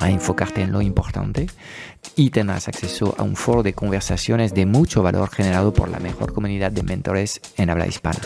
a 0.00 0.10
enfocarte 0.10 0.62
en 0.62 0.72
lo 0.72 0.82
importante 0.82 1.46
y 2.16 2.30
tendrás 2.30 2.68
acceso 2.68 3.14
a 3.18 3.22
un 3.22 3.36
foro 3.36 3.62
de 3.62 3.74
conversaciones 3.74 4.54
de 4.54 4.66
mucho 4.66 5.02
valor 5.02 5.30
generado 5.30 5.72
por 5.72 5.88
la 5.88 6.00
mejor 6.00 6.32
comunidad 6.32 6.72
de 6.72 6.82
mentores 6.82 7.40
en 7.56 7.70
habla 7.70 7.86
hispana. 7.86 8.20